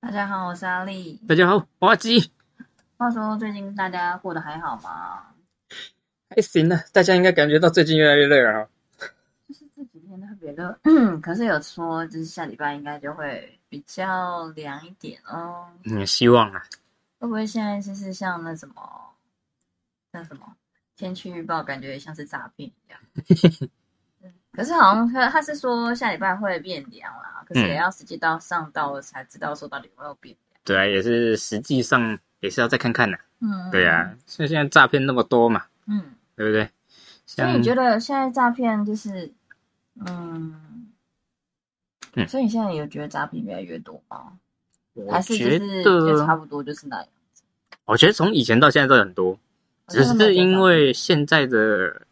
[0.00, 1.18] 大家好，我是阿丽。
[1.26, 2.30] 大家好，花鸡
[2.98, 5.32] 话说最近大家过得还好吗？
[6.28, 8.70] 还行啊，大家应该感觉到最近越来越热了哈。
[9.48, 10.78] 就是这几天特别热，
[11.22, 15.68] 可是有说就是下礼拜应该就会比较凉一点哦。
[15.84, 16.62] 嗯，希望啊，
[17.18, 19.14] 会不会现在就是像那什么，
[20.12, 20.56] 那什么
[20.94, 23.00] 天气预报，感觉像是诈骗一样？
[24.58, 30.60] 嗯可是好像他他是说下礼拜会变凉啦，可是也嗯要实际到上到了才知道说到底有没有变凉。
[30.64, 33.16] 对啊，也是实际上也是要再看看的。
[33.40, 36.68] 嗯，对啊，所以现在诈骗那么多嘛，嗯，对不对？
[37.24, 39.30] 所以你觉得现在诈骗就是，
[40.04, 40.88] 嗯，
[42.14, 44.32] 嗯所以你现在有觉得诈骗越来越多吗？
[45.08, 47.44] 还是就觉是就差，不多就是那样子？
[47.84, 49.38] 我觉得从以前到现在都很多，
[49.86, 52.07] 只是因为现在的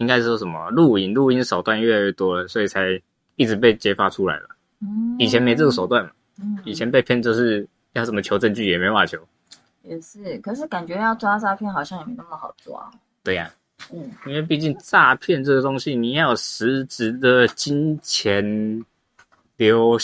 [0.00, 3.00] 应该是说什么录影录音手段越来越多了，所以才
[3.36, 4.48] 一直被揭发出来了。
[4.80, 6.10] 嗯以前没这个手段嘛，
[6.42, 9.18] 嗯以前被骗就是要什么求证据也没办法求。
[9.82, 12.90] 也是，可是感觉要抓诈骗好像也没那么好抓。
[13.22, 13.52] 对呀、
[13.92, 18.42] 嗯因为毕竟诈骗这个东西，你要有实质的金钱
[19.56, 19.98] 流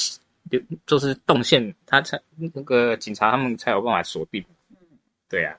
[0.50, 4.44] 流，就是动线，他才那个警察他们才有办法锁定。
[4.70, 4.76] 嗯，
[5.28, 5.56] 对呀、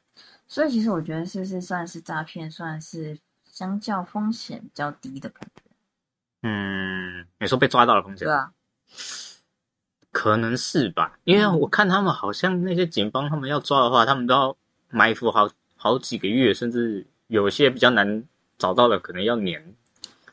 [0.48, 3.18] 所以其实我觉得是不是算是诈骗，算是
[3.58, 5.64] 相较风险比较低的感觉？
[6.44, 8.54] 嗯，你说被抓到的风险对，啊，
[10.12, 11.18] 可能是吧？
[11.24, 14.56] 因为嗯我看他们好像那些警方他们要抓的话，他们都要
[14.92, 18.24] 埋伏好好几个月，甚至有些比较难
[18.60, 19.74] 找到的，可能要年。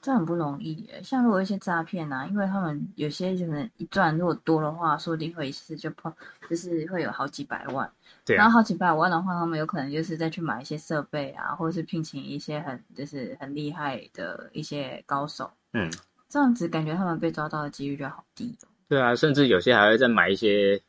[0.05, 1.03] 这很不容易耶。
[1.03, 6.13] 像如果一些诈骗啊，因为他们有些可能一赚如果多的话，说不定会一次就碰，
[6.51, 7.91] 就是会有好几百万。
[8.27, 15.91] 对啊，然后好几百万的话，他们有可能就是再去买一些设备啊，或者是聘请一些很就是很厉害的一些高手，嗯，
[16.29, 18.69] 这样子感觉他们被抓到的几率就好低哦。
[18.87, 20.83] 对啊，甚至有些还会再买一些，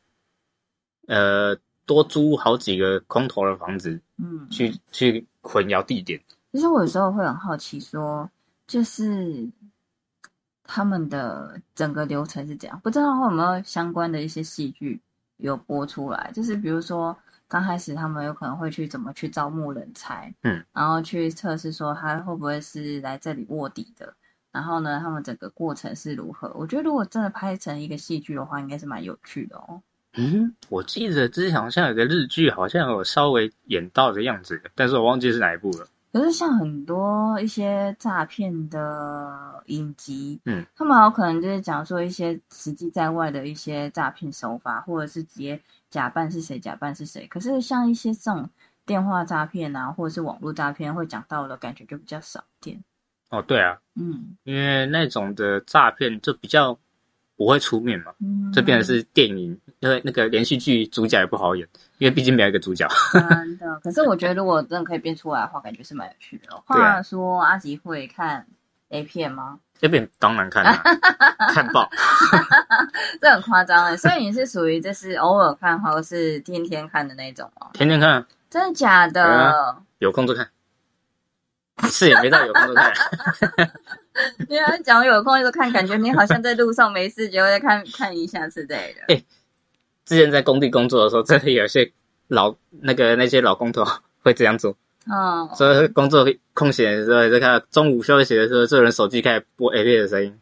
[1.06, 6.20] 呃，多租好几个空头的房子，嗯，去去混淆地点。
[6.52, 8.30] 其实我有时候会很好奇说，
[8.66, 9.48] 就是
[10.64, 12.80] 他们的整个流程是怎样？
[12.80, 15.00] 不知道会有没有相关的一些戏剧
[15.36, 16.30] 有播出来？
[16.34, 17.16] 就是比如说
[17.48, 24.14] 刚开始他们有可能会去怎么去招募人才，嗯，然后去测试说他会不会是来这里卧底的。
[24.50, 26.50] 然后呢，他们整个过程是如何？
[26.54, 29.82] 我觉得如果真的拍成一个戏剧的话，应该是蛮有趣的哦。
[30.14, 35.86] 嗯，我记得之前好像有个日剧，好像有稍微演到的样子，但是我忘记是哪一部了。
[36.16, 45.60] 可是像很多一些诈骗的影集，嗯，他们好可能就是讲说一些实际在外的一些诈骗手法，或者是直接
[45.90, 47.26] 假扮是谁，假扮是谁。
[47.26, 48.48] 可是像一些这种
[48.86, 52.82] 电话诈骗啊，或者是网络诈骗，会讲到的感觉就比较少一点。
[53.28, 56.78] 哦，对啊，嗯因为那种的诈骗就比较
[57.36, 62.88] 不会出面嘛，嗯，这变成是电影，因为那个连续剧主角也不好演，因为毕竟没有一个主角。
[63.12, 63.78] 真的。
[63.80, 68.46] 可是我觉得如果真的可以变出来的话，感觉是蛮有趣的话说，阿吉会看
[68.88, 70.82] A 片吗？？A 片当然看啊，
[71.52, 71.90] 看爆。
[73.20, 77.68] 这很夸张哎，所以你是属于就是偶尔看，或者是天天看的那种吗？
[77.74, 79.22] 天天看，真的假的？
[79.24, 80.48] 啊有空就看。
[81.90, 82.90] 是也没到有空就看，
[84.48, 89.14] 你要讲有空就看，感觉你好像在路上没事就会看 看一下之类的。
[89.14, 89.24] 哎
[90.04, 91.92] 之前在工地工作的时候，真的有些
[92.28, 93.84] 老那个那些老工头
[94.22, 94.76] 会这样做。
[95.08, 100.38] 哦，所以工作空闲的时候，在看中午休息的时候，这人手机开始播 A 片的声音。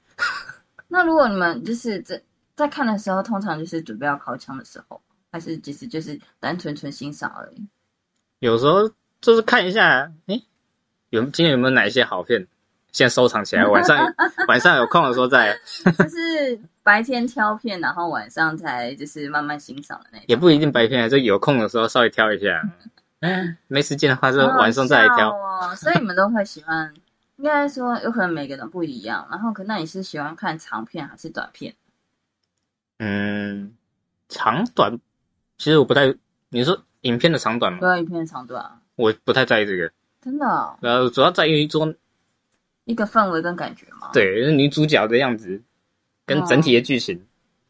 [0.89, 2.23] 那如果你们就是在
[2.55, 5.01] 在看的时候，通常就是准备要靠枪的时候，
[5.33, 7.67] 还是其实就是单纯纯欣赏而已？
[8.41, 8.91] 有时候
[9.23, 10.43] 就是看一下，诶，
[11.09, 12.47] 有今天有没有哪一些好片，
[12.94, 14.15] 先收藏起来，晚上
[14.49, 20.21] 晚上有空的时候再，就是白天挑片，然后晚上才就是慢慢欣赏的那。
[20.27, 22.62] 也不一定白天，就有空的时候稍微挑一下。
[23.21, 25.35] 嗯，没时间的话就晚上再来挑。
[25.75, 26.94] 所以你们都会喜欢，
[27.37, 29.26] 应该说有可能每个人不一样。
[29.31, 31.75] 然后，可那你是喜欢看长片还是短片？
[33.00, 33.75] 嗯，
[34.29, 35.00] 长短，
[35.58, 36.14] 其实我不太，
[36.49, 37.81] 你说影片的长短吗？
[37.81, 39.91] 对，影片的长短啊，我不太在意这个，
[40.23, 41.93] 真的哦、然后主要在于说，
[42.84, 44.10] 一个氛围跟感觉吗？。
[44.12, 45.62] 对就是女主角的样子，
[46.26, 47.25] 跟整体的剧情。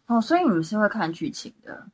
[0.07, 1.87] 哦，所以你们是会看剧情的。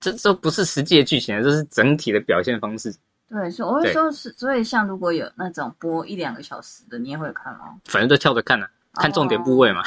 [0.00, 2.94] 这这不是实际的剧情，这是整体的表现方式。
[3.28, 7.80] 对，所以我会说是，所以像如果有那种播一两个小时的，你也会看吗？
[7.86, 9.82] 反正就跳着看啊，看重点部位嘛。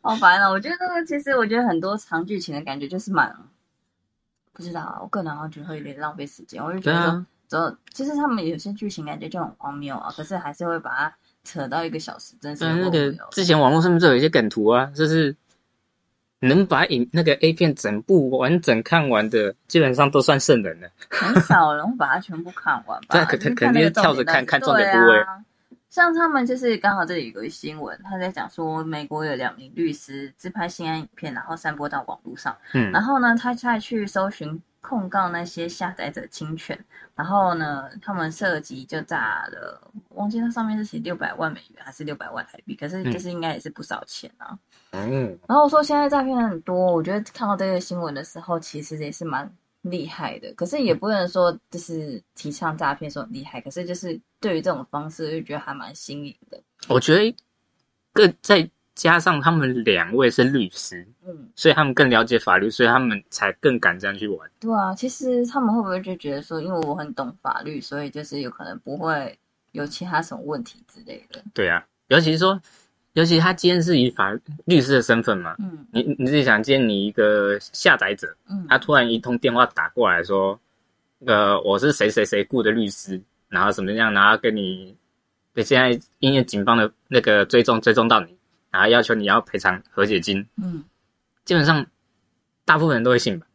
[0.00, 0.48] 好 烦啊！
[0.48, 3.36] 我觉得其实我觉得很多长剧情的感觉就是蛮
[4.52, 6.64] 不知道啊，我个人好像觉得会有点浪费时间。
[6.64, 11.14] 我就觉得走，其实他们有些剧情感觉就很荒谬啊，可是还是会把它
[11.44, 15.36] 扯到一个小时，真是嗯，那个之前网络上面就有一些梗图啊，就是
[16.40, 20.88] 能把影那个 A 片整部完整看完的，基本上都算圣人了。
[21.10, 23.24] 很少人会把它全部看完吧？
[23.36, 25.44] 对肯定是跳着看看重点部位啊
[25.90, 36.78] 像他们就是刚好这里有个新闻，他在讲说美国有两名律师自拍性爱影片，然后散播到网络上，嗯然后呢，他再去搜寻控告那些下载者侵权，
[37.14, 39.80] 然后呢，他们涉及就炸了，
[40.10, 44.58] 忘记它上面是写六百万美元还是六百万台币，可是就是应该也是不少钱啊。
[44.90, 49.50] 嗯，然后说现在诈骗很多，我觉得看到这个新闻的时候，其实也是蛮
[49.82, 50.52] 厉害的。
[50.54, 56.60] 可是也不能说就是提倡诈骗说很厉害，可是就是对于这种方式，就觉得还蛮新颖的。
[56.88, 57.34] 我觉得
[58.12, 64.50] 更再加上他们两位是律师，嗯，所以他们更了解法律，所以他们才更敢这样去玩。
[64.60, 69.38] 对啊，其实他们会不会就觉得说，因为我很懂法律，所以就是有可能不会
[69.72, 71.42] 有其他什么问题之类的。
[71.54, 72.60] 对啊，尤其是说，
[73.14, 80.58] 尤其他今天是以法律师的身份嘛，嗯你你自己想，今天你一个下载者，嗯，他突然一通电话打过来说，
[81.26, 84.96] 呃，我是谁谁谁雇的律师，然后怎么样，然后跟你，
[85.54, 88.36] 对，现在因为警方的那个追踪追踪到你，
[88.72, 90.82] 然后要求你要赔偿和解金，嗯，
[91.44, 91.86] 基本上
[92.64, 93.46] 大部分人都会信吧，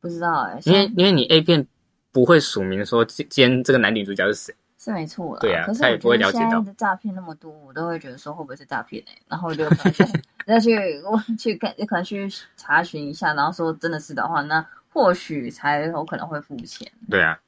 [0.00, 1.66] 不知道哎、因为因为你 A 片
[2.12, 5.40] 不会署名说今今天这个男女主角是谁，是没错啦。
[5.40, 9.68] 对啊可是他也不会我觉得现在了解到的诈骗那么多，我都会觉得说会不会是诈骗哎，然后就
[10.46, 16.90] 再去我去看，可能去查询一下，然后说真的是的话，那或许才有可能会付钱。
[17.10, 17.38] 对啊，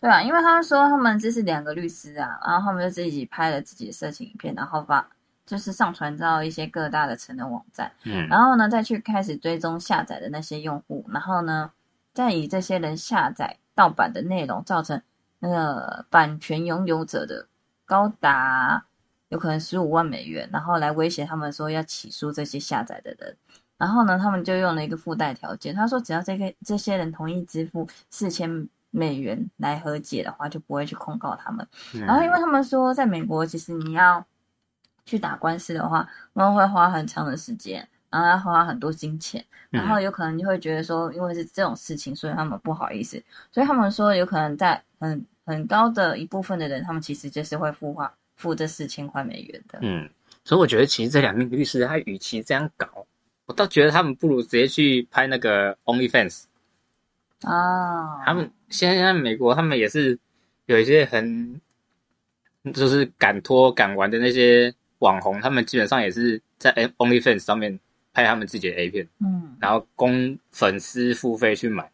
[0.00, 5.08] 对啊，因为他们说他们这是两个律师啊，然后他们就自己拍了自己的色情影片，然后把
[5.46, 11.70] 就是上传到一些各大的成人网站，嗯然后呢再去开始追踪下载的那些用户，然后呢
[12.12, 15.02] 再以这些人下载盗版的内容，造成
[15.38, 17.46] 那个版权拥有者的
[17.84, 18.86] 高达
[19.28, 23.36] 有可能十五万美元，然后来威胁他们说要起诉这些下载的人。
[23.76, 31.66] 然后呢，他们就用了一个附带条件，他说只要这个这些人同意支付四千美元来和解的话，就不会去控告他们。
[31.92, 34.24] 嗯然后因为他们说，在美国其实你要
[35.06, 43.22] 去打官司的话，他们会花很长的时间，然后要花很多金钱，嗯然后有可能就会觉得说，因为是这种事情，所以他们不好意思，
[43.52, 49.78] 所以他们说有可能在很很高的一部分的人，他们其实就是会付花付这四千块美元的。
[49.82, 50.08] 嗯，
[50.44, 53.06] 所以我觉得其实这两名律师，他与其这样搞，
[53.46, 56.44] 我倒觉得他们不如直接去拍那个 OnlyFans。
[57.42, 60.18] 啊，他们现在美国，他们也是
[60.64, 61.60] 有一些很
[62.72, 64.74] 就是敢拖敢玩的那些
[65.04, 67.78] 网红，他们基本上也是在 OnlyFans 上面
[68.14, 71.90] 拍他们自己的 A 片，嗯，然后供粉丝付费去买。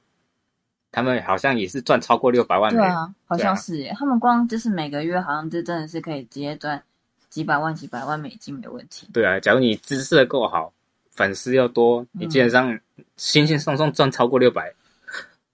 [0.93, 2.79] 他们好像也是赚超过六百万美。
[2.81, 6.83] 对啊，好像是耶，他们光就是每个月好像就真的是可以直接赚
[7.29, 9.09] 几百万、几百万美金没问题。
[9.13, 10.73] 对啊，假如你姿色够好，
[11.11, 12.79] 粉丝又多，你基本上
[13.17, 14.73] 轻轻松松赚超过六百。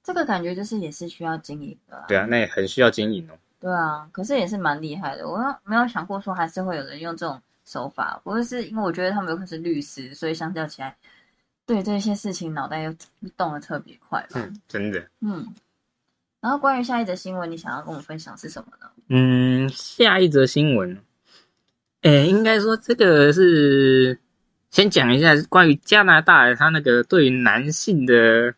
[0.02, 2.04] 这个感觉就是也是需要经营的、啊。
[2.08, 3.34] 对啊，那也很需要经营哦。
[3.60, 5.28] 对啊，可是也是蛮厉害的。
[5.28, 10.96] 我没有想过说还是会有人用这种手法，不过是因为我觉得他们有可能是律师，所以相较起来，
[11.66, 12.94] 对这些事情脑袋又
[13.36, 14.40] 动得特别快吧。
[14.40, 15.06] 嗯，真的。
[15.20, 15.46] 嗯。
[16.40, 18.86] 然后关于下一则新闻，你想要跟我们分享是什么呢？
[19.08, 20.96] 嗯，下一则新闻，
[22.02, 24.16] 诶，应该说这个是
[24.70, 28.54] 先讲一下关于加拿大他那个对于男性的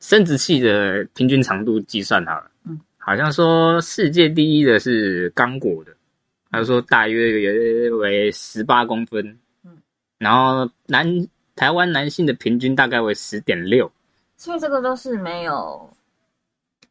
[0.00, 2.50] 生殖器的平均长度计算好了。
[2.64, 5.94] 嗯，好像说世界第一的是刚果的，
[6.54, 9.38] 他说大约约为十八公分。
[9.64, 9.76] 嗯，
[10.18, 11.06] 然后男
[11.56, 13.90] 台湾男性的平均大概为十点六。
[14.36, 15.96] 所以这个都是没有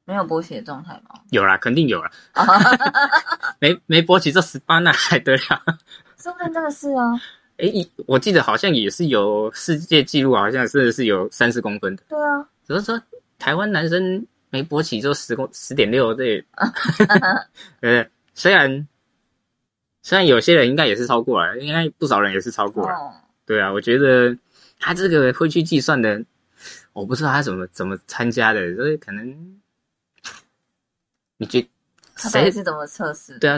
[0.06, 1.20] 没有勃起的状态吗？
[1.32, 2.46] 有啦，肯定有啦， 啊，
[3.60, 5.64] 没没勃起这十八那还得了？
[6.18, 7.04] 说不定这个是啊。
[7.58, 12.04] 诶，一我记得好像也是有世界纪录，好像是是有三十公分的。
[12.10, 13.00] 对啊，只是说
[13.38, 16.44] 台湾男生没勃起就十公十点六，对
[17.82, 18.88] 呃，虽然
[20.04, 22.94] 虽然有些人应该也是超过了，应该不少人也是超过了。
[22.94, 23.14] 哦，
[23.46, 24.38] 对啊，我觉得
[24.80, 26.24] 他这个会去计算的，
[26.92, 29.60] 我不知道他怎么怎么参加的，所以可能
[31.38, 31.66] 你觉
[32.18, 33.40] 谁是怎么测试？
[33.40, 33.58] 对啊？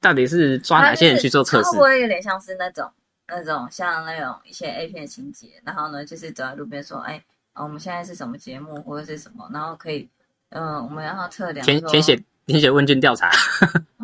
[0.00, 1.82] 到底是抓哪些人去做测试它会不？
[1.82, 2.90] 会有点像是那种
[3.28, 10.08] 那种像那种一些 A 片情节，然后呢，就是走在路边说，哎、哦我们现在是什么节目或者是什么，然后可以，
[10.48, 13.30] 嗯、我们要测量填填写填写问卷调查，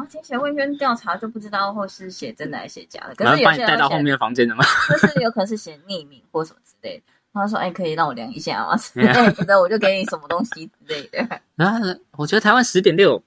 [0.07, 4.65] 然后填写问卷调查就不知道或是写真的还是写假的，可是有些人把你带到后面房间的吗？
[4.89, 7.05] 就是有可能是写匿名或什么之类的。
[7.33, 8.77] 然后说，哎、可以让我量一下吗？
[8.77, 9.13] 之类
[9.45, 11.41] 的，我就给你什么东西之类的。
[11.57, 13.21] 然后我觉得台湾十点六，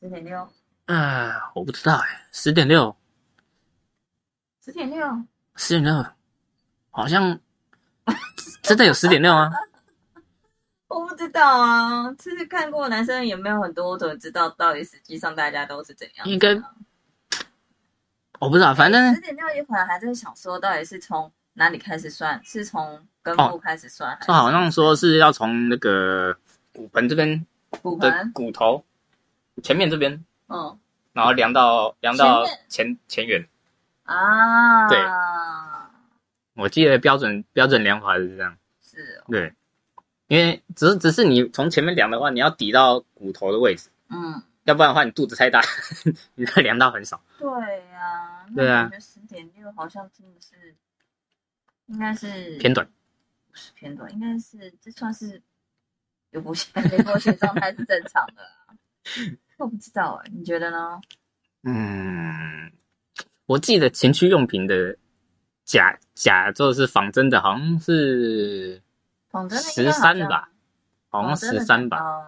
[0.00, 0.46] 十点六，
[0.84, 2.94] 啊，我不知道哎，十点六，
[4.62, 5.24] 十点六，
[5.56, 6.06] 十点六，
[6.90, 7.40] 好像
[8.60, 9.50] 真的有十点六吗？
[10.94, 16.28] 我不知道啊，其实看过男生也没有很多，我怎么知道到底实际上大家都是怎样？
[16.28, 16.54] 应该
[18.38, 22.40] 我不知道，反正十点六有可能还在想说，到底是从哪里开始算？
[22.44, 26.36] 是从根哦部开始算，还说好像说是要从那个
[26.74, 28.32] 骨盆这边的骨盆？
[28.32, 28.84] 骨头
[29.62, 30.78] 前面这边，嗯
[31.12, 33.46] 然后量到量到前前前缘。
[34.04, 34.98] 啊，对
[36.54, 39.54] 我记得标准标准量法是这样，是哦，对，
[40.32, 45.60] 因为只是只是你从前面量的话，你要抵到骨头的位置，嗯，要不然的话你肚子太大，
[46.36, 47.22] 你会量到很少。
[47.38, 47.50] 对
[47.92, 50.74] 呀，对啊十点六好像真的是，
[51.84, 52.88] 应该是偏短，
[53.50, 55.42] 不是偏短，应该是这算是
[56.30, 58.74] 有补血没补血状态是正常的啦。
[59.58, 60.98] 我不知道哎、你觉得呢？
[61.62, 62.72] 嗯，
[63.44, 64.96] 我记得情趣用品的
[65.66, 68.80] 假假做是仿真的，好像是
[69.32, 70.48] 仿真的十三吧，
[71.08, 72.22] 好像十三吧，哦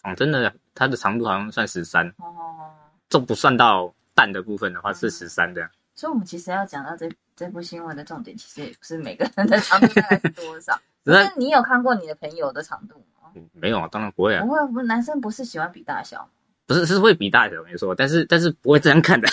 [0.00, 2.70] 仿真的它的长度好像算十三，哦，
[3.08, 5.68] 这不算到蛋的部分的话是十三的。
[5.94, 10.80] 所以我们其实要讲到这这部新闻的重点，其实也不是每个人的长度大概是多少。
[11.04, 13.30] 只是那你有看过你的朋友的长度吗？
[13.34, 16.28] 嗯没有啊，当然不会啊不，会，不是男生不是喜欢比大小吗？
[16.66, 19.28] 不是是会比大小没错，但是但是不会这样看的，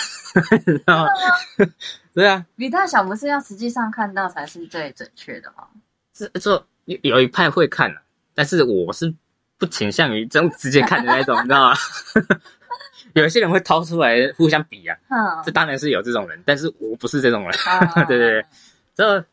[0.52, 1.12] 你 知道吗？
[2.16, 5.68] 对啊，比大小不是要实际上看到才是最准确的吗？
[6.14, 8.02] 这这有有一派会看的、
[8.34, 9.14] 但是我是
[9.58, 11.76] 不倾向于这样直接看的那种，你知道吗？
[13.14, 17.52] 有一些人会掏出来互相比啊，哼这，当然是有这种人，但是我不是这种人。
[17.66, 18.46] 啊 对对对，
[18.94, 19.26] 这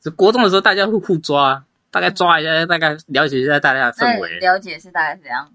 [0.00, 4.38] 这国中的时候大家会互抓，大概抓一下，大概了解一下大家的氛那围。
[4.40, 5.50] 了解是大概怎样？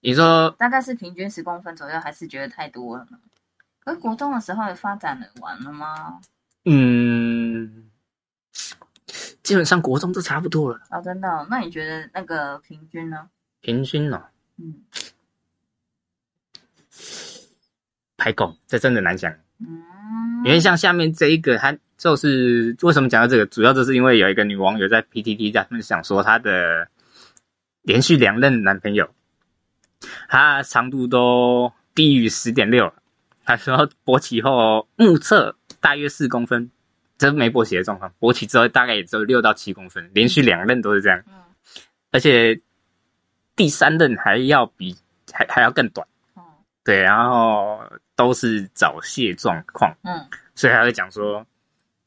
[0.00, 3.18] 你说大概是平均十公分左右，还是觉得太多了呢？
[3.84, 6.18] 可是国中的时候也发展的完了吗？
[6.64, 7.90] 嗯，
[9.42, 13.28] 基本上国中都差不多了，哦，真的哦、那你觉得那个平均呢？
[13.60, 14.22] 平均哦，
[14.58, 14.82] 嗯。
[18.16, 19.32] 排拱，这真的难讲。
[19.58, 19.82] 嗯，
[20.44, 26.88] 因为像下面这一个，它就是为什么讲到这个，主要就是因为有一个女网友在 PTT 上面想说她的
[27.82, 29.10] 连续两任男朋友，
[30.28, 32.92] 他长度都低于十点六，
[33.44, 36.70] 他说勃起后目测大约四公分，
[37.22, 41.34] 这是没勃起的状况，勃起之后大概也只有六到七公分，连续两任都是这样，嗯
[42.10, 42.60] 而且
[43.54, 44.96] 第三任还要比
[45.32, 46.04] 还还要更短，
[46.36, 46.42] 嗯
[46.82, 47.80] 对，然后
[48.16, 49.96] 都是早泄状况。
[50.02, 50.26] 嗯
[50.56, 51.46] 所以他会讲说，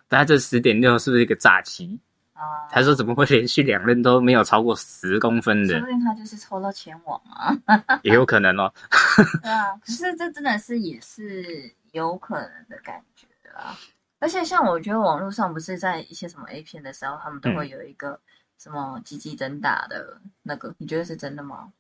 [0.10, 1.98] 他这十点六是不是一个诈欺？
[2.34, 5.86] 啊，他说怎么会连续两任都没有超过十公分的说不？
[5.88, 7.56] 定他就是抽到前网啊。
[8.04, 8.74] 也有可能哦。
[9.42, 13.78] 对啊，可是这真的是也是有可能的感觉啊。
[14.20, 18.20] 而且像我觉得网络上不是在一些什么 A 片的时候，他们都会有一个
[18.58, 21.72] 什么鸡鸡增大的那个，你觉得是真的吗？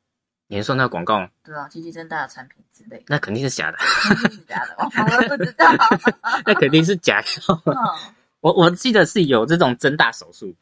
[0.47, 3.77] 你是说那个广告，对啊，鸡鸡增大的产品之类的，那肯定是假的，
[4.29, 4.89] 是假的吗？
[5.17, 5.65] 我都不知道。
[6.45, 7.27] 那肯定是假的。
[7.65, 10.53] 嗯 我我记得是有这种增大手术，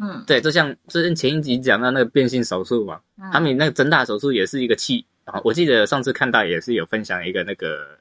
[0.00, 7.96] 嗯，对，就像之前前一集讲到那个变性手术嘛，嗯他们那个增大手术也是一个气啊，我记得上次看到也是有分享一个那个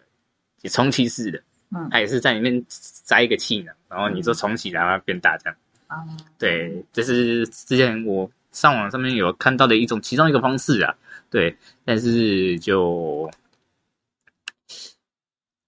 [0.63, 5.57] 充气式的，嗯它也是在里面塞一个气囊，然后你就重启，然后它变大这样。
[5.87, 6.03] 啊，
[6.37, 10.95] 对，这是之前我上网上面有看到的一种其中一个方式啊。
[11.29, 13.31] 对，但是就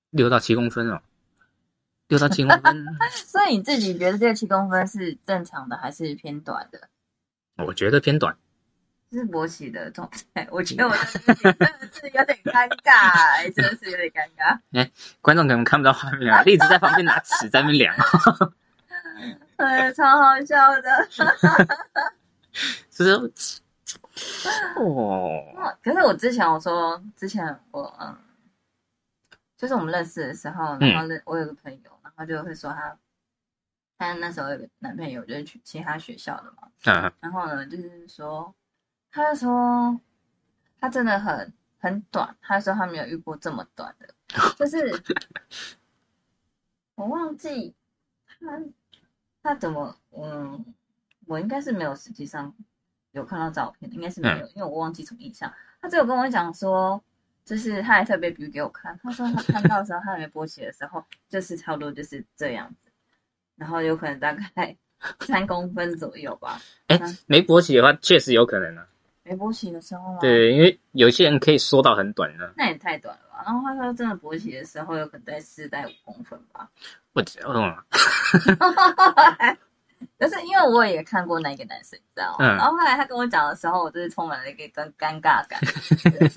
[0.09, 1.01] 六到七公分哦，
[2.09, 6.89] 六到七公分， 所以你自己觉得这个七公分是正常的还是偏短的？
[7.65, 8.37] 我觉得偏短。
[9.13, 14.59] 这是勃起的状态，我觉得我的是有点尴尬、欸，真的是有点尴尬。
[15.21, 17.95] 观众可能看不到画面啊，栗子在旁边拿尺在那边量，
[19.57, 21.07] 呃，超好笑的。
[22.89, 23.11] 就是
[24.77, 28.17] 哦，哇可是我之前我说，之前我嗯，
[29.55, 32.97] 就是我们认识的时候，然后认、我有个朋友，然后就会说他，
[33.99, 38.53] 他那时候有个男朋友，就是去其他学校的嘛，嗯然后呢，就是说，
[39.13, 40.01] 他就说
[40.81, 44.13] 他真的很很短，他说他没有遇过这么短的，
[44.57, 45.01] 就是
[46.95, 47.75] 我忘记
[48.27, 48.59] 他
[49.43, 50.73] 他怎么嗯，
[51.27, 52.53] 我应该是没有实际上
[53.11, 55.53] 有看到照片，应该是没有，因为我忘记什么印象。
[55.79, 57.03] 他只有跟我讲说，
[57.45, 62.91] 就是他还特别比给我看，他说他看到的时候，他还没勃起的时候，就是差不多就是这样子，
[63.57, 64.75] 然后有可能大概
[65.19, 66.59] 三公分左右吧。
[66.87, 68.87] 哎，没勃起的话，确实有可能啊。
[69.23, 72.53] 没勃起的时候吗？，对，因为有些人可以缩到很短的。
[72.57, 73.43] 那也太短了吧。
[73.45, 76.69] 然后他说真的勃起的时候有可能在四到五公分吧。
[77.13, 77.75] 我嗯，
[80.19, 82.45] 可是因为我也看过那个男生，你知道吗？
[82.45, 85.59] 嗯然后后来他跟我讲的时候，我就是充满了一个跟尴尬感。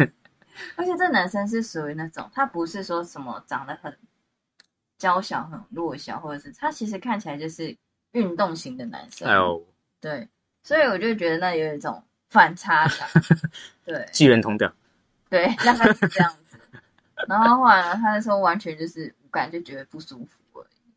[0.77, 3.95] 而且这男生是属于那种，他不是说什么长得很
[4.97, 7.77] 娇小、很弱小，或者是他其实看起来就是
[8.13, 9.29] 运动型的男生。
[9.29, 9.67] 哎呦，
[10.01, 10.29] 对，
[10.63, 13.09] 所以我就觉得那有一种反差感。
[13.85, 14.73] 对巨人同调。
[15.29, 16.59] 对，大概是这样子。
[17.29, 20.93] 然后后来呢，他就说完全就是无感，就觉得不舒服而已。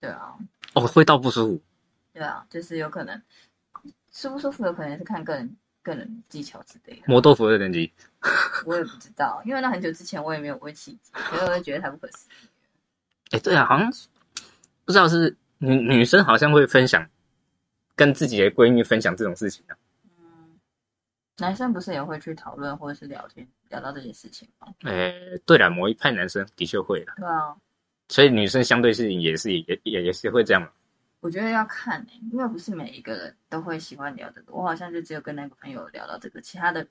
[0.00, 0.34] 对啊，
[0.74, 1.62] 哦，会到不舒服。
[2.12, 3.22] 对啊，就是有可能
[4.12, 7.02] 舒不舒服，有可能是看个人个人技巧之类的。
[7.06, 7.92] 磨豆腐的等级。
[8.64, 12.48] 我也不知道，因为那很久之前我也没有问细节，所以我就觉得太不可思议。
[13.30, 13.92] 哎，对啊，好像
[14.84, 17.08] 不知道是女女生好像会分享，
[17.94, 19.76] 跟自己的闺蜜分享这种事情啊。
[21.38, 24.68] 嗯，男生不是也会去讨论或者是聊天聊到这些事情吗？
[24.82, 25.12] 哎，
[25.46, 27.56] 对了，某一派男生的确会了，对啊，
[28.08, 30.68] 所以女生相对是也是也也也是会这样嘛。
[31.20, 34.52] 我觉得要看诶、因为不是每一个人都会喜欢聊这个。
[34.52, 36.86] 我好像就只有跟那个朋友聊到这个，其他的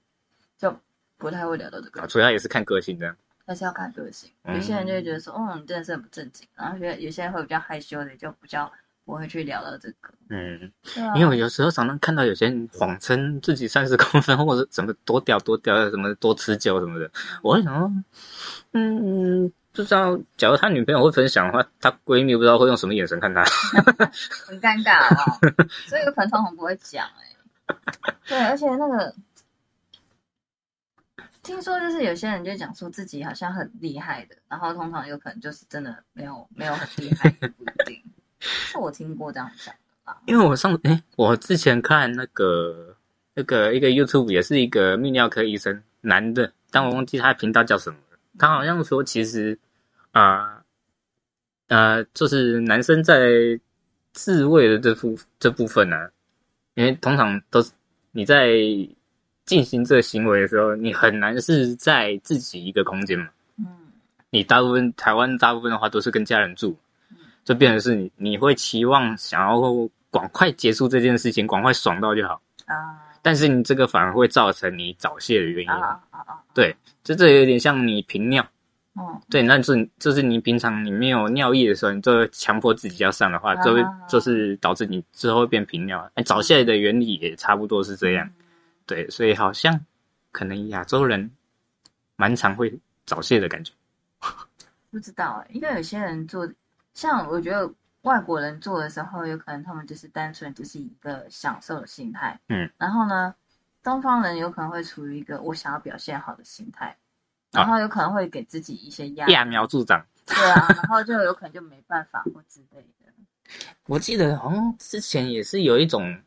[0.57, 0.77] 就
[1.17, 2.07] 不太会聊到这啊，个。
[2.07, 3.15] 主要也是看个性这样。
[3.45, 8.69] 但是要看个性，嗯有些人就会觉得说，哦，你真的是很不正经，然后觉得有些人会比较害羞的，就比较
[9.07, 10.13] 不会去聊到这个。
[10.29, 17.09] 嗯，啊，因为我有时候常常看到有些人谎称自己三十公分，或者怎么多屌多屌，什么多持久什么的，
[17.41, 17.89] 我会想说，
[18.73, 23.45] 嗯，不知道，假如他女朋友会分享的话，她闺蜜不知道会用什么眼神看他。
[24.45, 25.39] 很尴尬哦，
[25.87, 27.75] 所以有可能通常不会讲哎、
[28.27, 29.15] 对，而且那个
[31.41, 38.03] 听说就是有些人就讲说自己好像很厉害的，然后通常有可能就是真的没有没有很厉害，不一定。
[38.39, 40.17] 是我听过这样讲的啦。
[40.25, 42.95] 因为我上诶，我之前看那个
[43.33, 48.17] 那个一个 YouTube 也是一个泌尿科医生，男的，但我忘记他的频道叫什么了。
[48.37, 49.57] 他好像说，其实
[50.11, 50.63] 啊
[51.67, 53.59] 呃就是男生在
[54.13, 56.09] 自慰的这部这部分呢、啊，
[56.75, 57.71] 因为通常都是
[58.11, 58.51] 你在
[59.45, 63.27] 进行这个行为的时候，你很难是在自己一个空间嘛。
[63.57, 63.65] 嗯
[64.29, 66.77] 你大部分台湾大部分的话都是跟家人住，
[67.47, 69.57] 就变成是你你会期望想要
[70.11, 72.41] 赶快结束这件事情，赶快爽到就好。
[72.65, 76.43] 啊但是你这个反而会造成你早泄的原因，啊啊啊！
[76.53, 78.45] 对，就这有点像你频尿，
[78.95, 86.09] 嗯对，那就是就是你平常你没有尿意的时候，你就会强迫自己要上的话，就会啊就是导致你之后会变频尿。
[86.15, 88.29] 哎，早泄的原理也差不多是这样，
[88.85, 89.77] 对，所以好像
[90.31, 91.29] 可能亚洲人
[92.17, 93.73] 蛮常会早泄的感觉。
[94.91, 96.47] 不知道哎、因为有些人做，
[96.97, 103.35] 像我觉得外国人做的时候，有可能他们就是单纯就是一个享受的心态，嗯，然后呢，
[103.83, 106.97] 东方人有可能会处于一个我想要表现好的心态，
[107.51, 110.03] 然后有可能会给自己一些压力，揠苗助长。
[110.25, 113.13] 对啊，然后就有可能就没办法或之类的，
[113.85, 116.19] 我记得好像之前也是有一种，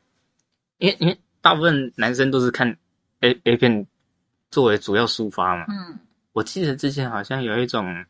[0.79, 2.79] 因为因为大部分男生都是看
[3.23, 3.85] A A 片
[4.53, 5.65] 作为主要抒发嘛。
[5.69, 5.99] 嗯。
[6.33, 8.07] 我记得之前好像有一种，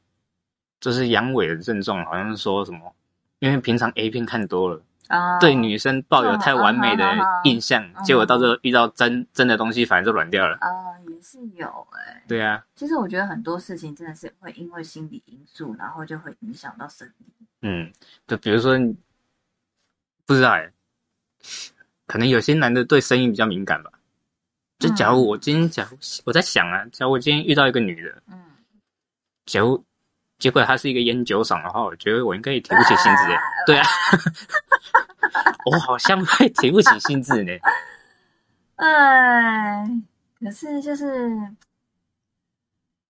[0.81, 2.95] 就是阳痿的症状，好像是说什么，
[3.39, 7.05] 因为平常 A 片看多了，啊，对女生抱有太完美的
[7.45, 10.57] 印象，嗯结果到最后遇到真真的东西，反而就软掉了。
[10.61, 10.69] 啊
[11.07, 17.27] 也是有哎、对啊，其实我觉得很多事情真的是会因为心理因素，然后就会影响到生理。
[17.63, 17.93] 嗯，
[18.27, 18.79] 就比如说，
[20.25, 20.71] 不知道哎、
[22.07, 23.91] 可能有些男的对声音比较敏感吧。
[24.79, 28.43] 就假如我今天，假如我在想啊，假如我今天遇到一个女的，嗯，
[29.45, 29.85] 假如
[30.41, 33.39] 结果他是一个烟酒嗓的话，我觉得我应该也提不起兴致哎。
[33.67, 33.87] 对啊，
[35.71, 37.53] 我好像会提不起兴致呢。
[38.77, 39.87] 哎，
[40.41, 41.29] 可是就是，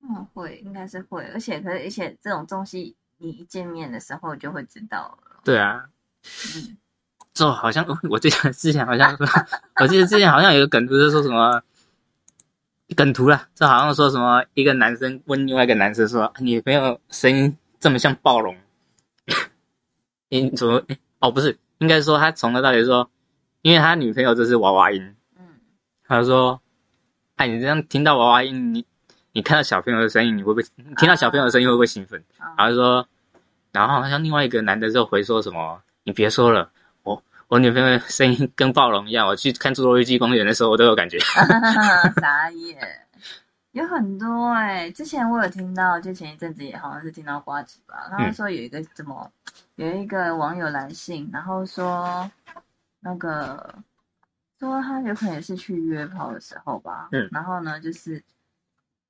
[0.03, 5.41] 嗯，会应该是会，而且可是而且这种东西，你一见面的时候就会知道了。
[5.45, 5.85] 对啊，
[6.57, 6.77] 嗯，
[7.33, 9.27] 就好像我记得之前好像说，
[9.81, 11.63] 我记得之前好像有个梗就是说什么
[12.95, 18.57] 梗图了，这好像说什么一个男生问另外一个男生说：“你朋友声音这么像暴龙？”
[20.29, 20.83] 你怎么？
[21.21, 23.11] 哦，不是，应该说他从头到尾说，
[23.63, 25.45] 因为他女朋友这是娃娃音，嗯，
[26.05, 26.61] 他说
[27.37, 28.85] ：“哎，你这样听到娃娃音，你
[29.33, 30.63] 你看到小朋友的声音，你会不会
[30.99, 33.07] 听到小朋友的声音会不会兴奋？”啊然后就说，
[33.73, 36.71] 然后好像另外一个男的就回说什么：“你别说了，
[37.51, 41.19] 我我女朋友的声音跟暴龙一样，我去看侏罗纪公园的时候，我都有感觉。
[42.21, 42.79] 傻眼，
[43.73, 49.29] 有很多哎、之前我有听到，就前一阵子也好像是听到瓜子吧，他们说有一个怎么、
[49.75, 52.31] 有一个网友来信，然后说
[53.01, 53.75] 那个
[54.61, 57.29] 说他有可能也是去约炮的时候吧，嗯。
[57.33, 58.23] 然后呢，就是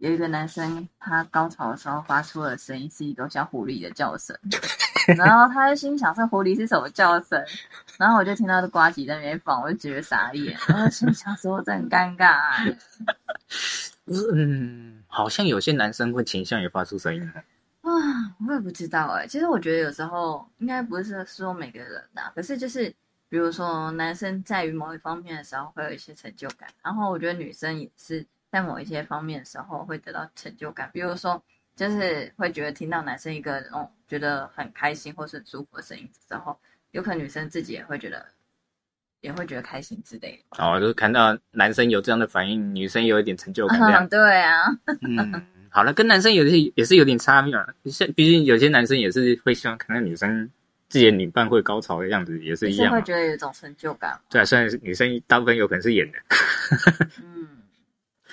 [0.00, 4.34] 有一个男生他高潮的时候发出的声音是一种像狐狸的叫声，
[5.16, 7.44] 然后他就心想这狐狸是什么叫声，
[7.98, 12.56] 然后我就听到这瓜吉在那边放，我就觉得傻眼，然后心想说这很尴尬、啊，
[14.34, 17.32] 嗯，好像有些男生会倾向于发出声音。
[17.82, 17.90] 啊，
[18.48, 22.88] 我也不知道哎、其实我觉得有时候应该不是说每个人呐、可是就是
[23.28, 31.42] 比如说男生在于某一方面的时候会有一些成就感，然后我觉得女生也是在某一些方面的时候会得到成就感，比如说
[31.76, 36.58] 就是会觉得听到男生一个哦觉得很开心或是很舒服的声音之后，
[36.90, 38.26] 有可能女生自己也会觉得
[39.20, 40.64] 也会觉得开心之类的。
[40.64, 44.08] 哦，就是看到男生有这样的反应，女生有一点成就感这样嗯，。
[44.08, 44.62] 对啊，
[45.02, 47.66] 嗯， 好了，跟男生有些也是有点差别啊。
[47.84, 50.50] 像毕竟有些男生也是会希望看到女生
[50.88, 54.20] 自己的女伴会高潮的样子，也是一样会觉得有一种成就感。
[54.28, 56.18] 对啊，虽然是女生大部分有可能是演的，
[57.22, 57.39] 嗯，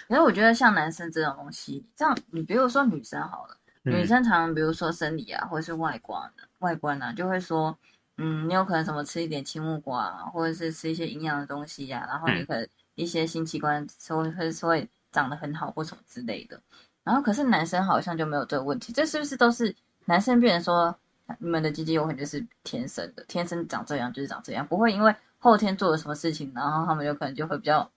[0.07, 7.77] 可是我觉得像男生这种东西，这样你比如说女生好了，女嗯生常常比如说生理啊，或者是外观外观啊，就会说，
[8.17, 16.59] 嗯，你有可能什么吃一点青木瓜、啊，或者是吃一些营养的东西呀、然后你嗯可能一些性器官是会会是会长得很好或什么之类的。
[17.03, 19.73] 然后可是男生好像就没有这个问题，这是不是都是
[20.05, 20.97] 男生变成说
[21.39, 27.89] 你们的鸡鸡有可能就是天生的，天生长这样就是长这样，不会因为后天做了什么事情，然后他们有可能就会比较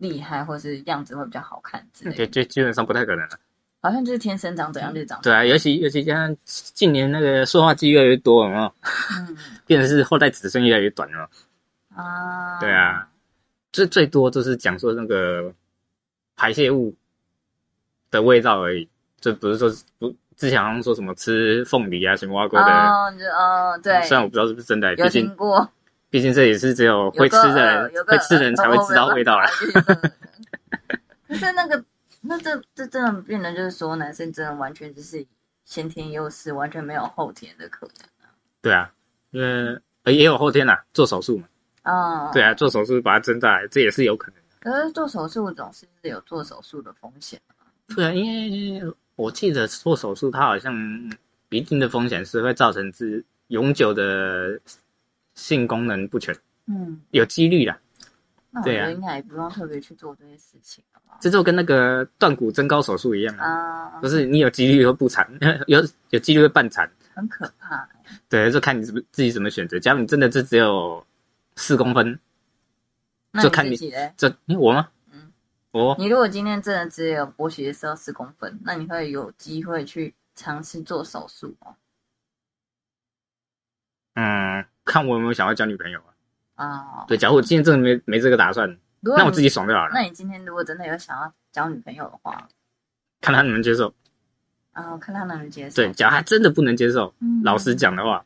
[0.00, 3.38] 厉害，或是样子会比较好看之类就的，就基本上不太可能了。
[3.82, 8.74] 好像就是天生长怎样就长怎对啊，尤其尤其像近年那个塑化剂越来越多了嘛，样，
[9.64, 11.30] 变成是后代子孙越来越短了。
[11.96, 13.08] 嗯啊，对啊，
[13.72, 15.52] 最最多就是讲说那个
[16.36, 16.94] 排泄物
[18.10, 18.88] 的味道而已，
[19.20, 25.68] 这不是说不之前好像说什么吃凤梨啊、什么挖过的，哦，哦，对，虽然我不知道是不是真的，有毕竟听过，
[26.10, 29.46] 毕竟这也是只有会吃的人会吃的人才会知道味道啦。
[29.86, 30.10] 呃
[31.28, 31.84] 可是那个，
[32.22, 35.24] 那这这真的变得就是说，男生真的完全就是
[35.64, 37.94] 先天优势，完全没有后天的可能。
[38.60, 38.92] 对啊，
[39.30, 41.44] 因为呃也有后天啦，做手术嘛。
[41.82, 44.42] 啊，对啊，做手术把它增大来，这也是有可能的。
[44.58, 47.40] 可是做手术总是有做手术的风险。
[47.94, 50.74] 对啊，因为我记得做手术，它好像
[51.50, 54.58] 一定的风险是会造成是永久的
[55.40, 57.74] 性功能不全，嗯，有几率的。
[58.50, 60.84] 那我对啊觉得应该也不用特别去做这些事情？
[61.20, 65.26] 这就跟那个断骨增高手术一样啊，啊就，是你有几率会不残，
[65.66, 66.90] 有有几率会半残。
[67.14, 67.88] 很可怕。
[68.28, 69.78] 对，就看你怎么自己怎么选择。
[69.78, 71.04] 假如你真的是只有
[71.56, 72.18] 四公分，
[73.32, 73.76] 那就看你？
[74.16, 74.88] 这诶我吗？
[75.12, 75.32] 嗯，
[75.72, 81.76] 我你如果今天真的只有勃起的时候四公分，那你会有机会去尝试做手术吗？
[84.14, 86.00] 嗯，看我有没有想要交女朋友
[86.56, 86.66] 啊。
[86.66, 92.48] 啊，对，假如我今天真的没没这个打算，那我自己爽就好了，那你今天如果真的有想要交女朋友的话，
[93.20, 93.94] 看他能不能接受。
[94.72, 95.76] 然后看他能不能接受。
[95.76, 98.24] 对，假如他真的不能接受，嗯老实讲的话，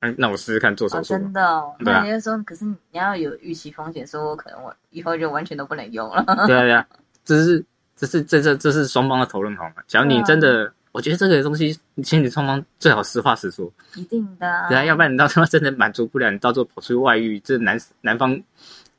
[0.00, 1.14] 嗯，那我试试看做哦，手术。
[1.14, 1.74] 真的哦。
[1.78, 6.24] 对啊那你就说，可是你要有预期风险，说我可能我以后就完全都不能用了。
[6.46, 6.86] 对啊，对啊，
[7.24, 7.64] 这是
[7.96, 9.82] 这是这这这是双方的讨论好吗？
[9.86, 14.68] 假如你真的，我觉得这个东西，情侣双方最好实话实说，一定的啊。
[14.68, 18.40] 对啊，要不然你到时候真的满足不了，你到时候跑出去外遇，这男男方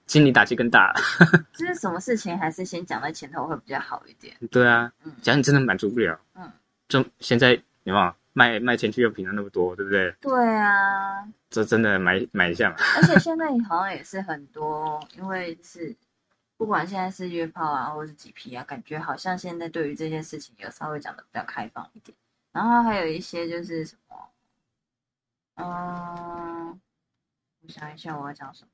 [0.06, 0.94] 心理打击更大。
[1.56, 4.36] 就是什么事情还是先讲在前头会比较好一点。
[4.52, 6.52] 对啊嗯，假如你真的满足不了，嗯，
[6.90, 7.54] 就现在
[7.86, 10.14] 有没有卖卖情趣用品的那么多，对不对？
[10.20, 12.76] 对啊，这真的买买一下嘛。
[12.98, 15.96] 而且现在好像也是很多，因为是
[16.58, 22.16] 不管现在是约炮啊，或是几 P 啊，感觉好像现在对于这件事情有稍微讲的比较开放一点。
[22.52, 24.16] 然后还有一些就是什么，
[25.56, 26.80] 嗯，
[27.62, 28.70] 我想一下我要讲什么，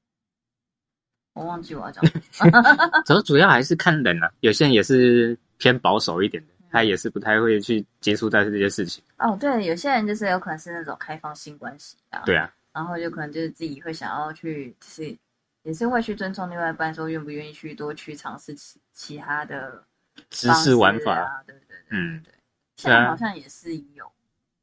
[1.34, 2.62] 我忘记我要讲什么。
[3.06, 9.04] 主主要还是看人啊，有些人也是偏保守一点的，他也是不太会去接触到这些事情。
[9.18, 15.18] 哦，对，有些人就是有可能是那种开放性关系啊，对啊，然后就可能就是自己会想要去，就是
[15.64, 19.84] 也是会去尊重另外一半，说愿不愿意去多去尝试其其他的
[20.30, 22.34] 知方式识玩法，啊，对对对，嗯对，
[22.78, 24.12] 现在好像也是有，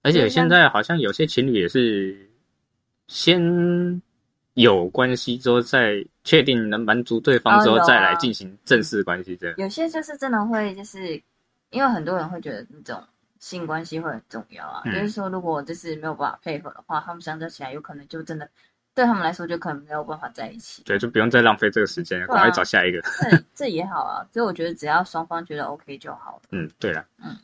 [0.02, 2.28] 而且现在好像有些情侣也是
[3.06, 4.02] 先
[4.54, 9.54] 有关系之后，再确定能满足对方之后，再来进行正式关系这样。
[9.56, 11.14] 有些就是真的会就是
[11.70, 13.00] 因为很多人会觉得那种
[13.38, 18.50] 性关系会很重要啊，嗯就是说如果就是没有办法配合的话，他们相较起来有可能就真的
[18.98, 20.82] 对他们来说就可能没有办法在一起。
[20.82, 23.00] 对，就不用再浪费这个时间赶快找下一个。
[23.00, 26.42] 这这也好啊，所以我觉得只要双方觉得 OK 就好了。
[26.50, 27.36] 嗯，对了，嗯，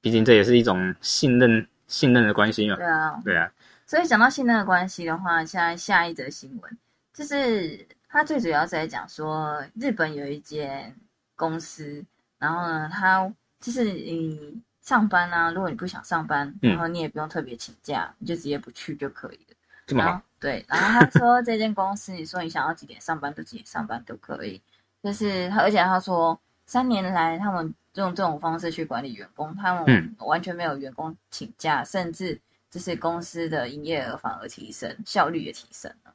[0.00, 2.76] 毕竟这也是一种信任信任的关系嘛。
[2.76, 3.50] 对啊，对啊，
[3.88, 6.78] 所以讲到信任的关系的话，现在下一则新闻
[7.12, 10.94] 就是他最主要是在讲说，日本有一间
[11.34, 12.04] 公司，
[12.38, 13.28] 然后呢，他
[13.58, 19.56] 就是你上班啊，如果你不想上班，嗯然后你也不用特别请假，你就直接不去就可以了。
[19.86, 24.60] 这么好对，然后他说这间公司，你说你想要几点上班就几点上班都可以，
[25.02, 30.14] 就是他，而且他说三年来他们用这种方式去管理员工，他们嗯。
[30.18, 32.38] 完全没有员工请假，甚至
[32.70, 36.12] 就是公司的营业额反而提升，效率也提升了。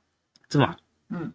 [0.47, 0.77] 是吗，
[1.09, 1.33] 嗯，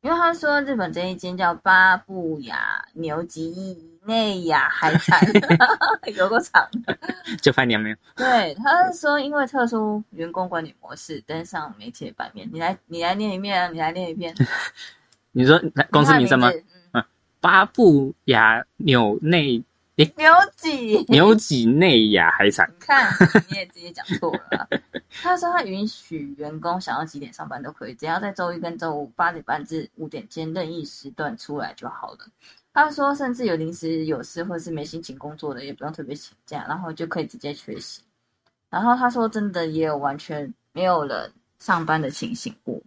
[0.00, 5.20] 因为他说日本这一间叫巴布亚牛吉内亚海产，
[6.16, 6.96] 有个长的。
[7.42, 7.96] 就拍娘没有？
[8.14, 14.34] 对，他是说因为特殊员工管理模式登上媒体的版面，你来你来念一遍啊，你来念一遍。
[15.32, 16.50] 你说公司名称吗？
[16.92, 17.04] 嗯，
[17.40, 19.62] 巴布亚纽内
[20.16, 21.04] 牛几？
[21.08, 23.12] 牛几内亚海产，你看
[23.48, 24.68] 你也直接讲错了啊。
[25.22, 32.18] 他说他允许员工想要几点上班都可以，只要在周一跟周五八点半至五点间任意时段出来就好了。
[32.72, 38.02] 他说，甚至有临时有事或是没心情工作的，也不用特别请假，然后就可以直接缺席。
[38.70, 42.80] 然后他说，真的也有完全没有人上班的情形过。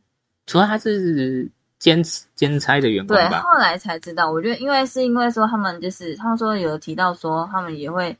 [0.45, 1.49] 除了他是
[1.81, 2.03] 兼
[2.35, 3.41] 兼差的员工对，吧？
[3.41, 8.19] 后来才知道，我觉得因为是因为说他们就是他们说有提到说他们也会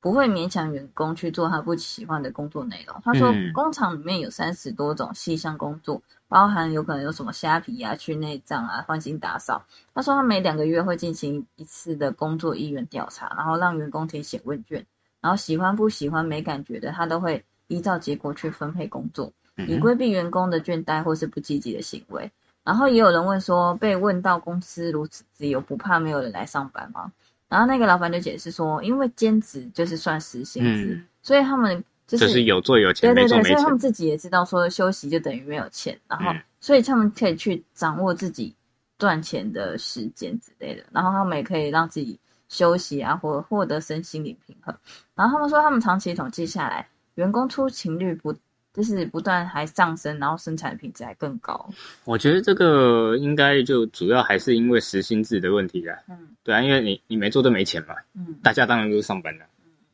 [0.00, 3.02] 不会勉强员工去做他不喜欢的工作内容。
[3.04, 9.64] 他说嗯工厂里面有三十多种细项工作，包含有可能有什么虾皮啊、去内脏啊、换新打扫。
[9.92, 14.86] 他说他每两个月会进行一次的工作意愿调查，然后让员工填写问卷，
[15.20, 19.32] 然后喜欢不喜欢、没感觉的，他都会依照结果去分配工作。
[19.56, 22.30] 以嗯规避员工的倦怠或是不积极的行为。
[22.64, 27.12] 然后也有人问说，被问到公司如此自由，不怕没有人来上班吗？
[27.48, 33.78] 然后那个老板就解释说，因为兼职就是算时薪制，嗯所以他们就是就是有做有钱，对对对，没做没钱所以他们。
[33.78, 38.54] 自己也知道说休息就等于没有钱，然后、嗯所以他们可以去掌握自己
[38.98, 42.20] 赚钱的时间之类的，然后他们也可以让自己
[42.50, 44.76] 休息啊，或获得身心灵平衡。
[45.14, 48.34] 然后他们说，他们长期统计下来，员工出勤率不
[48.72, 51.68] 就是不断还上升，然后生产品质还更高。
[52.04, 55.98] 我觉得这个应该就主要还是因为时薪制的问题啦。
[56.08, 59.44] 嗯对啊，因为你你没做都没钱嘛，嗯大家当然都是上班的。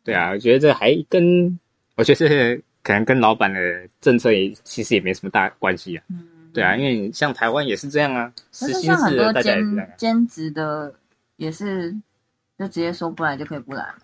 [0.04, 1.58] 对啊，我觉得这还跟
[1.96, 6.04] 我觉得这可能跟老板的政策也其实也没什么大关系啊。
[6.08, 9.94] 嗯，对啊，因为你像台湾也是这样啊，但时薪是像很多制的大家也是这样兼啊。
[9.96, 10.94] 兼职的
[11.36, 11.92] 也是
[12.58, 13.94] 就直接说不来就可以不来嘛，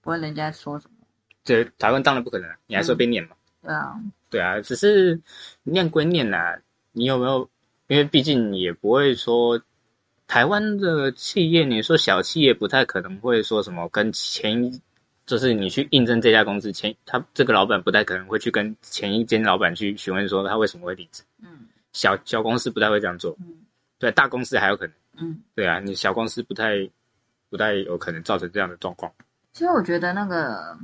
[0.00, 1.06] 不会人家说什么。
[1.44, 3.36] 这台湾当然不可能啊，你还说被念嘛。
[3.64, 4.00] 对啊，
[4.30, 5.20] 对啊，只是
[5.62, 6.58] 念归念呐、
[6.92, 7.48] 你有没有？
[7.86, 9.60] 因为毕竟也不会说
[10.26, 14.80] 台湾的企业，你说小企业不太可能会说什么跟前一，
[15.26, 21.22] 就是你去应征这家公司前，他这个老板不太可能会去跟前一间老板去询问说他为什么会离职。
[21.42, 23.54] 嗯小小公司不太会这样做，嗯
[23.98, 24.94] 对，大公司还有可能。
[25.18, 25.42] 嗯。
[25.54, 26.88] 对啊，你小公司不太
[27.50, 29.12] 不太有可能造成这样的状况。
[29.52, 30.76] 其实我觉得那个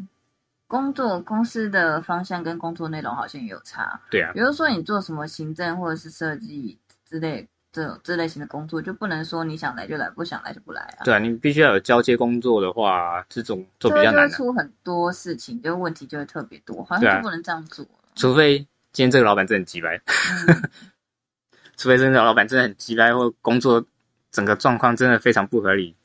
[0.71, 4.01] 工作公司的方向跟工作内容好像也有差。
[4.09, 11.03] 对啊比，如说你做什么行政或者是设计之类这种这类型的工作，就不能说你想来就来，不想来就不来啊。
[11.05, 17.91] 对啊，你必须要有交接工作的话，这种就比较难的、出很多事情，就问题就会特别多，好像就不能这样做了。
[18.15, 18.59] 除非
[18.93, 20.01] 今天这个老板真的很鸡掰。
[20.47, 20.71] 嗯
[21.77, 23.85] 除非真的老板真的很急掰，或工作
[24.31, 25.97] 整个状况真的非常不合理。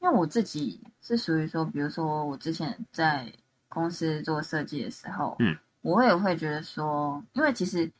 [0.00, 3.32] 因为我自己是属于说，比如说我之前在
[3.72, 7.90] 公司做设计的时候，嗯，我也会觉得说，因为其实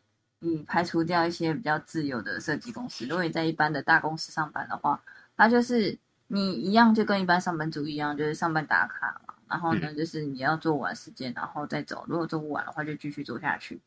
[0.41, 5.03] 你排除掉一些比较自由的设计公司，如果你在一般的大公司上班的话，
[5.37, 13.81] 它就是你一样就跟一般上班族一样，就是上班打卡嘛，然后呢，就是你要做完时间，然后再走，如果做不完的话，就继续做下去。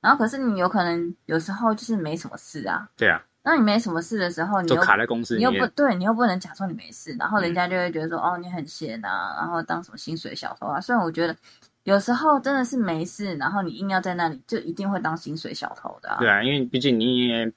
[0.00, 5.66] 然后可是你有可能有时候就是没什么事啊，对啊，那你没什么事的时候，你就又卡在公司你又不。
[5.74, 10.80] 对，你又不能假装你没事，然后人嗯家就会觉得说，哦，你很闲啊，然后当什么薪水小偷啊。
[10.80, 11.36] 虽然我觉得
[11.82, 16.18] 有时候真的是没事，然后你硬要在那里，就一定会当薪水小偷的、啊。
[16.20, 17.52] 对啊，因为毕竟你也，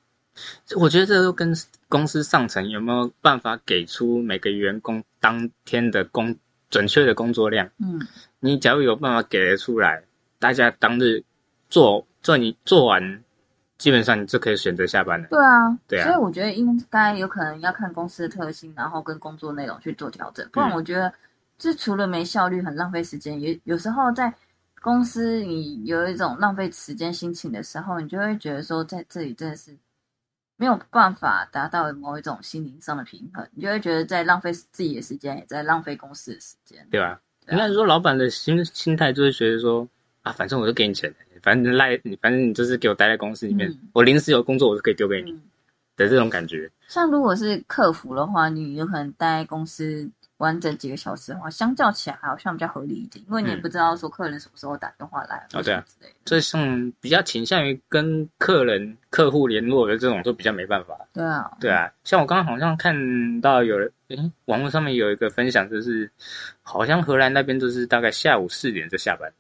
[0.78, 1.56] 我觉得这都跟
[1.88, 6.36] 公司上层有没有办法给出每个员工当天的工
[6.72, 7.70] 准确的工作量。
[7.78, 8.08] 嗯，
[8.40, 10.04] 你假如有办法给得出来，
[10.40, 11.24] 大家当日
[11.70, 13.24] 做做你做完，
[13.78, 15.28] 基本上你就可以选择下班了。
[15.30, 20.48] 对啊，对啊所以我觉得应该有可能要看公司的特性，然后跟工作内容去做调整。
[20.52, 21.14] 不然嗯我觉得，
[21.58, 24.34] 这除了没效率、很浪费时间，也有时候在
[24.82, 29.76] 公司你有一种浪费时间心情的时候，你就会觉得说，在这里真的是
[30.58, 36.88] 没有办法达到某一种心灵上的平衡，你就会觉得在浪费自己的时间，也在浪费公司的时间。
[36.90, 37.20] 对吧？
[37.46, 39.88] 对啊应该说，老板的心心态就是觉得说
[40.24, 41.14] 啊，反正我就给你钱，
[41.46, 45.32] 反正赖你，反正你就是给我待在公司里面，嗯我临时有工作我就可以丢给你。
[45.32, 45.42] 嗯，
[45.96, 46.70] 的这种感觉。
[46.90, 56.16] 像如果是客服的话，你有可能待在公司完整几个小时的话，相较起来好像比较合理一点，因为你也嗯不知道说客人什么时候打电话来，哦对啊或什么之类的。
[56.26, 60.98] 这像比较倾向于跟客人、客户联络的这种，就比较没办法。
[61.14, 66.12] 对啊，对啊，像我刚刚好像看到有人，诶，网络上面有一个分享，就是
[66.62, 69.32] 好像荷兰那边就是大概下午四点就下班，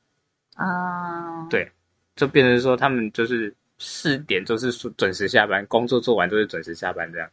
[0.55, 1.69] 啊，对
[2.15, 7.29] 就变成说他们就是四点就是准时下班，工作做完就是准时下班这样。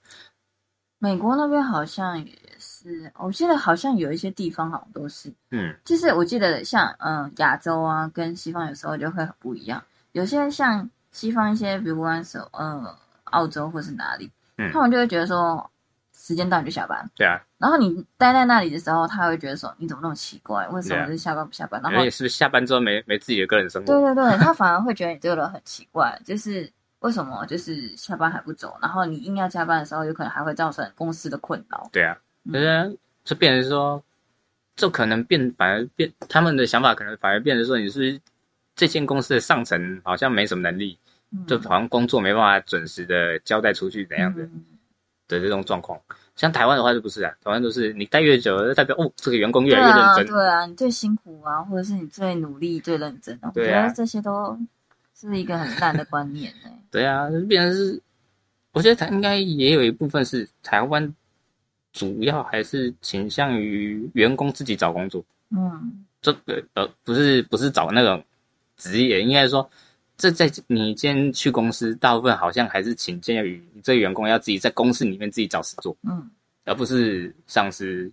[0.98, 5.74] 美国那边好像也是，我记得好像有一些地方好像都是，嗯。
[5.84, 14.70] 就是我记得像嗯亚洲啊跟西方有时候就会很不一样，有些像西方一些，比如说手呃澳洲或是哪里，嗯。
[14.72, 15.68] 他们就会觉得说
[16.22, 21.82] 时间到你就下班，对啊，然后你待在那里的时候，他会觉得说你怎么那么奇怪，为什么就是下班不下班？
[21.82, 24.14] 然后你是不是下班之后没没自己的个人生对活？
[24.14, 31.90] 对对对，他反而会觉得你这个人很奇怪，就是为什么就是下班还不走，然后你硬要加班的时候，有可能还会造成公司的困扰。
[31.90, 32.52] 对啊，嗯。
[32.52, 34.00] 可是就变成说，
[34.76, 38.20] 就可能变反而变他们的想法可能反而变成说，你是
[38.76, 40.96] 这间公司的上层好像没什么能力，
[41.32, 41.44] 嗯。
[41.46, 44.44] 就好像工作没办法准时的交代出去怎样的。
[44.44, 44.64] 嗯
[45.32, 45.98] 的这种状况。
[46.36, 50.26] 像台湾的话就不是啊，台湾都是你待越久，就代表哦，这个员工越来越认啊，真。
[50.26, 54.58] 对啊，你最辛苦啊，或者是你最努力、最认真啊，我觉对啊得这些都
[55.18, 58.00] 是一个很烂的观念呢、 对啊，就变成是，
[58.72, 61.14] 我觉得台应该也有一部分是台湾
[61.92, 68.24] 主要还是倾向于员工自己找工作，嗯这个呃不是不是找那种
[68.76, 69.68] 职业，应该说。
[70.22, 76.30] 这在你今天去公司，大部分好像还是倾向于你这员工要自己在公司里面自己找事做，嗯，
[76.64, 78.08] 而不是上司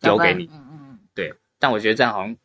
[0.00, 0.48] 丢给你。
[0.52, 2.36] 嗯嗯对，但我觉得这样好像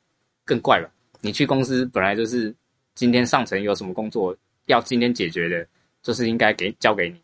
[0.43, 0.89] 更怪了？
[1.21, 2.51] 你去公司本来就是
[2.95, 5.67] 今天上层有什么工作要今天解决的，
[6.01, 7.21] 就是应该给交给你。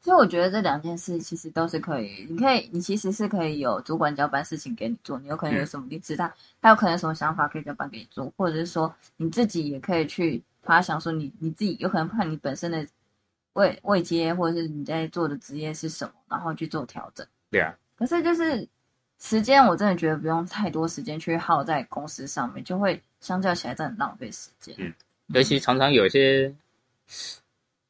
[0.00, 12.86] 所以我觉得这两件事其实都是可以，你可以，你其实是可以有主管交办事情给你做，你有可能有什么你知道，他有可能有什么想法可以交办给你做，或者是说你自己也可以去发想说你你自己有可能看你本身的
[13.54, 17.26] 位位阶或者是你在做的职业是什么，然后去做调整。
[17.50, 18.68] 对啊，可是就是
[19.18, 24.74] 时间，我真的觉得不用太多时间去耗在公司上面，就会相较起来真的很浪费时间。
[24.78, 24.92] 嗯
[25.34, 26.54] 尤其常常有些，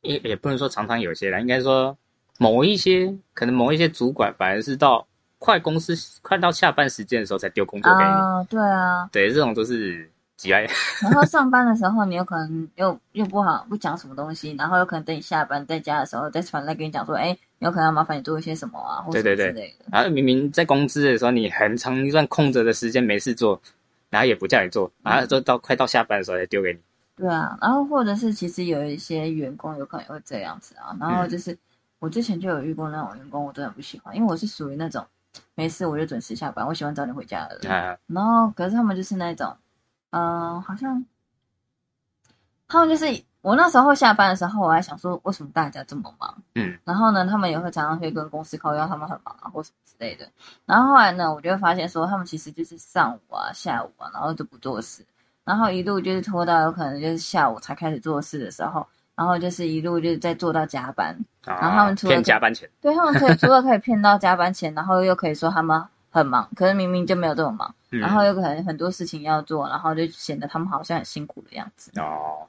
[0.01, 1.95] 也也不能说常常有些啦，应该说
[2.39, 5.07] 某一些可能某一些主管反而是到
[5.39, 8.11] 快公司快到下班时间的时候才丢工作给你。
[8.11, 10.67] 啊，对啊，对，这种都是极爱。
[11.03, 19.85] 然后上班的时候，你有可能又又不好不讲什么东西，然后有可能等你下班在家的时候再传来跟你讲说，哎，有可能要麻烦你做一些什么啊，或什么对对对之类的。
[19.91, 23.61] 然后明明在公司的时候，你很长一段空着的时间没事做，
[24.11, 26.79] 然后也不叫你做，然后就到快到下班的时候才丢给你。
[27.17, 31.57] 对啊，然后或者是其实有一些员工有可能会这样子啊，然后就是、
[31.99, 35.03] 我之前就有遇过那种员工，我真的不喜欢，因为我是属于那种
[35.55, 37.73] 没事我就准时下班，我喜欢早点回家的人。
[37.73, 39.57] 啊，然后可是他们就是那种，
[40.17, 41.05] 嗯、好像
[42.67, 50.27] 他们就是我那时候下班的时候，我还想说为什么大家这么忙，嗯，然后呢，他们也会常常会跟公司靠腰他们很忙啊或什么之类的。
[50.65, 55.05] 然后后来呢，我就会发现说他们其实就是上午啊、下午啊，然后就不做事，
[55.45, 61.17] 然后一路就是拖到有可能就是下午才开始做事的时候，然后就是一路就是在做到加班。
[61.45, 65.85] 然后他们除了骗加班钱，对他们可以除了可以骗到加班钱，然后又可以说他们
[66.19, 67.75] 很忙，可是明明就没有这么忙。
[67.91, 72.47] 嗯然后有可能很多事情要做，然后就显得他们好像很辛苦的样子，哦，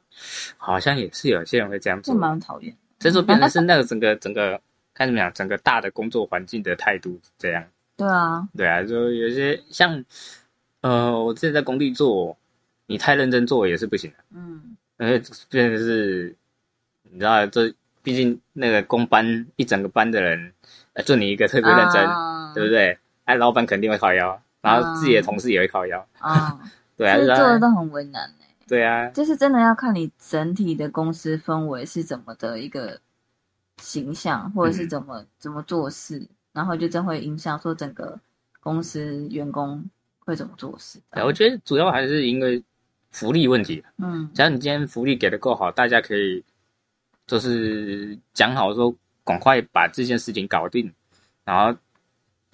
[0.57, 2.75] 好像也是有些人会这样这做，蛮讨厌。
[2.99, 4.59] 所以说变成是那个 整个整个
[4.93, 7.63] 看怎么讲，整个大的工作环境的态度这样。
[7.95, 10.03] 对啊，对啊，就有些像
[10.81, 12.35] 呃，我之前在工地做，
[12.87, 16.35] 你太认真做也是不行的，嗯，而且变成是，
[17.03, 20.51] 你知道，这毕竟那个工班一整个班的人，
[20.93, 22.97] 呃，就你一个特别认真，啊对不对？
[23.27, 26.57] 哎、老板肯定会靠腰，然后自己的同事也会靠腰，啊，
[26.95, 32.99] 对啊，做的都很为难呢、对啊，就是真的要看你整体的公司氛围是怎么的一个
[33.77, 34.89] 形象，或者是嗯。
[34.89, 38.17] 怎么、怎么做事，然后就真会影响说整个
[38.61, 39.83] 公司员工
[40.19, 40.99] 会怎么做事。
[41.11, 42.63] 对我觉得主要还是因为
[43.11, 43.83] 福利问题。
[43.97, 44.29] 嗯。
[44.33, 46.43] 只要你今天福利给的够好，大家可以
[47.25, 50.91] 就是讲好说，赶快把这件事情搞定，
[51.43, 51.77] 然后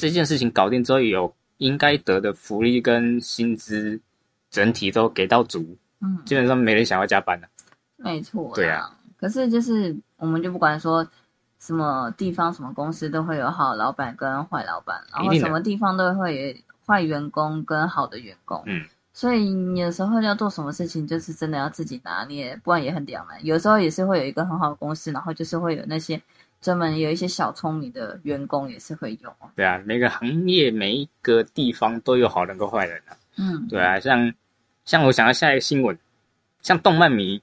[0.04, 4.02] 这件事情搞定之后，有应该得的福利跟薪资
[4.50, 7.48] 整体都给到足，嗯，基本上没人想要加班的。
[7.96, 8.94] 没错，对啊。
[9.18, 11.08] 可是就是我们就不管说
[11.58, 18.62] 什么地方、什么公司都会有好老板跟坏老板，然后什么地方都会有坏员工跟好的员工。
[18.66, 23.46] 嗯，所以你有时候要做什么事情，就是真的要自己拿捏，不然也很两难。
[23.46, 26.22] 有时候也是会有一个很好的公司，然后就是会有那些
[26.64, 29.52] 专门有一些小聪明的员工也是会有啊。
[29.56, 33.18] 对啊，每个行业每一个地方都有好人跟坏人啊。
[33.38, 34.34] 嗯，对啊，像
[34.86, 35.98] 像我想要下一个新闻，
[36.62, 37.42] 像动漫迷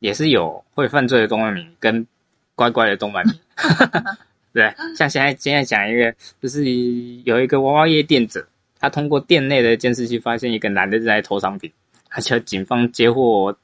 [0.00, 2.06] 也是有会犯罪的动漫迷跟
[2.54, 3.32] 乖乖的动漫迷。
[4.52, 6.64] 对，像现在现在讲一个，就是
[7.24, 8.46] 有一个娃娃夜店者，
[8.80, 11.70] 他通过店内的监视器发现一个男的在偷商品，
[12.08, 13.56] 而且警方接获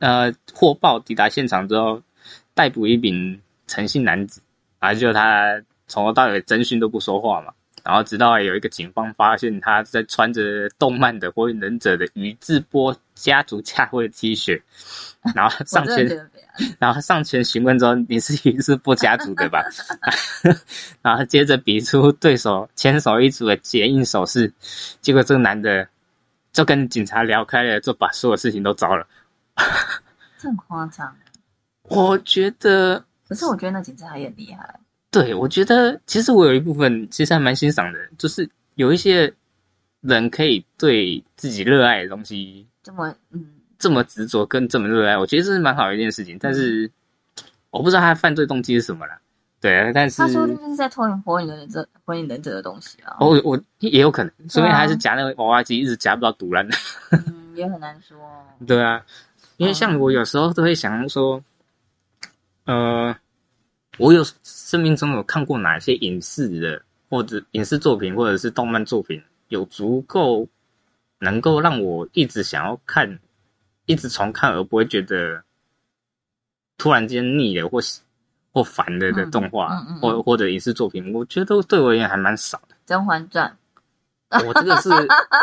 [0.00, 2.02] 呃获报抵达现场之后，
[2.52, 4.40] 逮捕一名诚信男子，
[4.80, 7.52] 然后就他从头到尾侦讯都不说话嘛，
[7.82, 14.62] 然后直到有一个警方发现他在穿着动漫的火影忍者的宇智波家族家徽 T 恤，
[15.34, 16.30] 然后上前。
[16.78, 19.64] 然后上前询问说，你是宇智波家族的吧？
[21.02, 24.52] 然后接着比出对手牵手一组的结印手势，
[25.00, 25.88] 结果这个男的
[26.52, 29.04] 就跟警察聊开了，就把所有事情都招了。
[30.38, 31.16] 这么夸张？
[31.82, 33.04] 我觉得，
[33.34, 34.80] 可是我觉得那警察也很厉害。
[35.10, 39.32] 对，我觉得其实我有一部分其实还蛮欣赏的，就是有一些
[40.00, 43.50] 人可以对自己热爱的东西这么嗯。
[43.76, 46.38] 这么执着跟这么热爱，我觉得这是蛮好的一件事情。
[46.40, 46.90] 但是
[47.70, 49.18] 我不知道他的犯罪动机是什么啦。
[49.60, 53.16] 对啊，但是他说就是在偷火影忍者火影忍者的东西啊。
[53.20, 56.74] 我我也有可能，说明他是夹那个娃娃机，一直夹不到毒烂的。
[57.10, 58.16] 嗯， 也很难说。
[58.66, 59.04] 对啊，
[59.58, 61.42] 因为像我有时候都会想说，
[62.64, 63.14] 呃，
[63.98, 70.48] 我有生命中有看过哪些影视的或者影视作品或者是动漫作品，有足够
[71.18, 73.18] 能够让我一直想要看。
[73.86, 75.44] 一直重看而不会觉得
[76.78, 77.78] 突然间腻了或
[78.50, 82.74] 或烦了的动画，或或者影视作品，我觉得对我而言还蛮少的。
[82.86, 83.54] 《甄嬛传》，
[84.46, 84.88] 我这个是，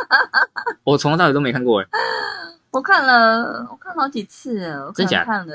[0.84, 1.88] 我从头到尾都没看过哎。
[2.72, 5.54] 我看了，我看好几次，我真假看了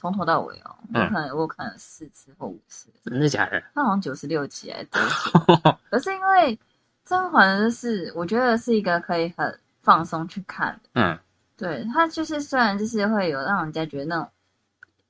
[0.00, 0.74] 从头到尾哦。
[0.94, 3.62] 我可能我看了四次或五次，真的假的？
[3.74, 6.56] 那好像九十六集哎， 多可是因为
[7.04, 11.18] 《甄嬛》是我觉得是一个可以很放松去看的，嗯。
[11.56, 14.26] 对他就是虽然就是会有让人家觉得那种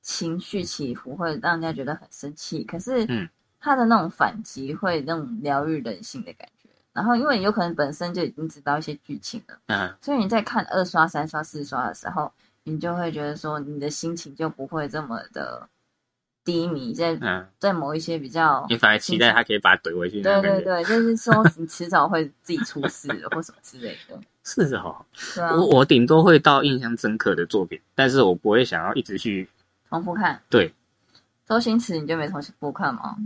[0.02, 3.28] 情绪起伏，会让人家觉得很生气，可是嗯
[3.60, 6.68] 他的那种反击会那种疗愈人性的感觉。
[6.92, 12.32] 然后因为有可能本身就已经知道一些剧情了，嗯，所以你在看二刷、三刷、四刷的时候，
[12.70, 15.68] 你就会觉得说你的心情就不会这么的
[16.44, 17.18] 低迷，在
[17.58, 20.22] 在某一些比较，你反而期待他可以把他怼回去。
[20.22, 24.18] 对对对，就是说 你迟早会自己出事或什么之类的。
[24.44, 25.04] 是哦，
[25.36, 29.48] 我我顶多会到印象深刻的作品，但是我不会想要一直去
[29.88, 30.40] 重复看。
[30.48, 30.72] 对，
[31.46, 33.16] 周星驰你就没重复看吗？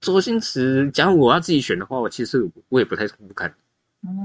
[0.00, 3.54] 周星驰，假如我要自己选的话，我其实我也不太重复看。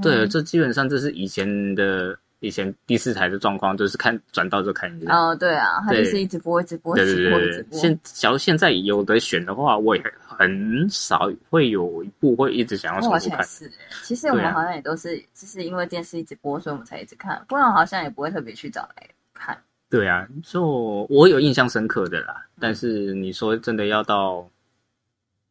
[0.02, 2.18] 对，这基本上这是以前的。
[2.40, 5.12] 以前第四台的状况就是看转到就看一下。
[5.12, 7.78] 哦，对啊，它就是一直播，一直播，一直播，一直播。
[7.78, 13.44] 现假如现在有的选的话，我也很少会有一部会一直想要重复看。
[13.44, 13.70] 是，
[14.04, 19.58] 其实我们好像也都是，就是因为电视一直播，所以我们才一直看，不然好像也不会特别去找来看。
[19.90, 24.48] 对啊，就我有印象深刻的啦，但是你说真的要到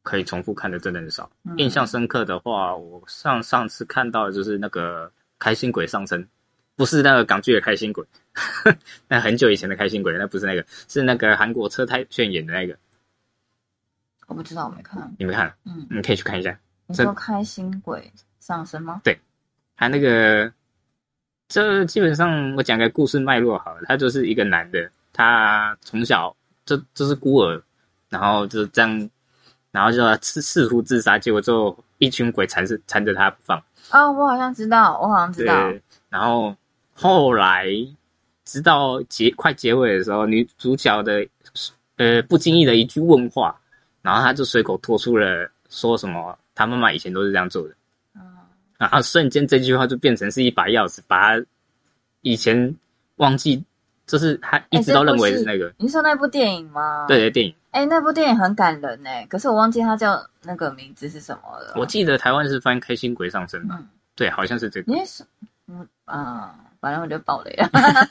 [0.03, 1.29] 可以重复看的，真的很少。
[1.57, 6.25] 印象深刻的话，我上上次看到的就是那个开心鬼上身。
[6.77, 8.05] 不是那个港剧的开心鬼，
[9.09, 12.77] 那很久以前的开心鬼，那不是那个，是那个韩国车太炫演的那个。
[14.27, 15.15] 我不知道，我没看。
[15.17, 15.51] 你没看？
[15.65, 16.57] 嗯，你可以去看一下。
[16.85, 19.01] 你说开心鬼上身吗？
[19.03, 19.19] 对，
[19.75, 20.53] 他那个，
[21.47, 27.59] 这基本上我讲个故事脉络好了，他就是一个男的，他从小就就是孤儿，
[28.09, 29.09] 然后就这样，
[29.71, 33.57] 然后就试试图自杀，结果就一群鬼缠着缠着他不放。
[33.89, 35.73] 哦，我好像知道，我好像知道。
[36.09, 36.55] 然后。
[36.99, 37.67] 后来，
[38.43, 41.27] 直到结快结尾的时候，女主角的
[41.97, 43.55] 呃不经意的一句问话，
[44.01, 47.75] 然后他就随口脱出了说什么他妈妈以前都是这样做的，
[48.79, 51.45] 然后瞬间这句话就变成是一把钥匙，把他
[52.21, 52.75] 以前
[53.17, 53.63] 忘记，
[54.07, 55.71] 就是他一直都认为是那个。
[55.77, 57.05] 你说那部电影吗？
[57.07, 57.53] 对对，电影。
[57.71, 61.73] 哎，那部电影很感人哎，可是我忘记它叫那个名字是什么了。
[61.75, 63.83] 我记得台湾是翻《开心鬼上身》吧？
[64.15, 64.91] 对，好像是这个。
[64.91, 65.23] 你是
[65.67, 66.55] 嗯啊。
[66.79, 67.69] 反正我就爆雷了，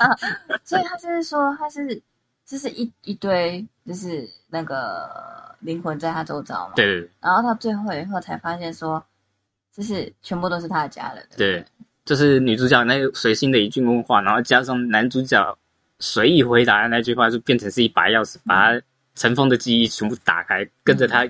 [0.65, 2.01] 所以他就是说他是
[2.45, 9.05] 就是一一堆就是那个灵魂在他周遭嘛，对，然后到最后以后才发现说，
[9.73, 11.65] 就是全部都是他的家人，对，
[12.05, 15.59] 就是女主角那随心的一句问话，然后加上男主角
[15.99, 18.83] 随意回答的那句话，就变成是一把钥匙，把他
[19.15, 21.27] 尘封的记忆全部打开，跟着他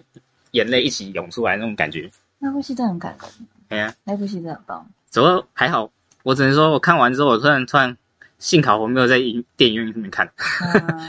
[0.51, 2.11] 眼泪一起涌出来那种感觉。
[2.39, 3.31] 那部戏真的很感人，
[3.69, 5.91] 对啊，那部戏真的很棒，怎么还好？
[6.27, 7.97] 我只能说，我看完之后，我突然突然
[8.37, 10.29] 幸好我没有在影电影院里面看，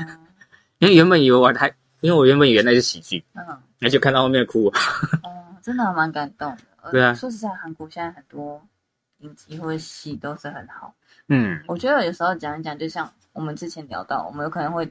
[0.78, 3.44] 因为原本以为我还因为我原本以为那是喜剧，嗯，
[3.80, 4.68] 那就看到后面哭。
[4.68, 6.58] 哦，真的蛮感动的。
[6.84, 8.62] 呃对啊说实在，韩国现在很多
[9.18, 10.94] 影集或者戏都是很好。
[11.30, 14.88] 嗯，我觉得有时候讲一讲，就像我们之前聊到，我们有可能会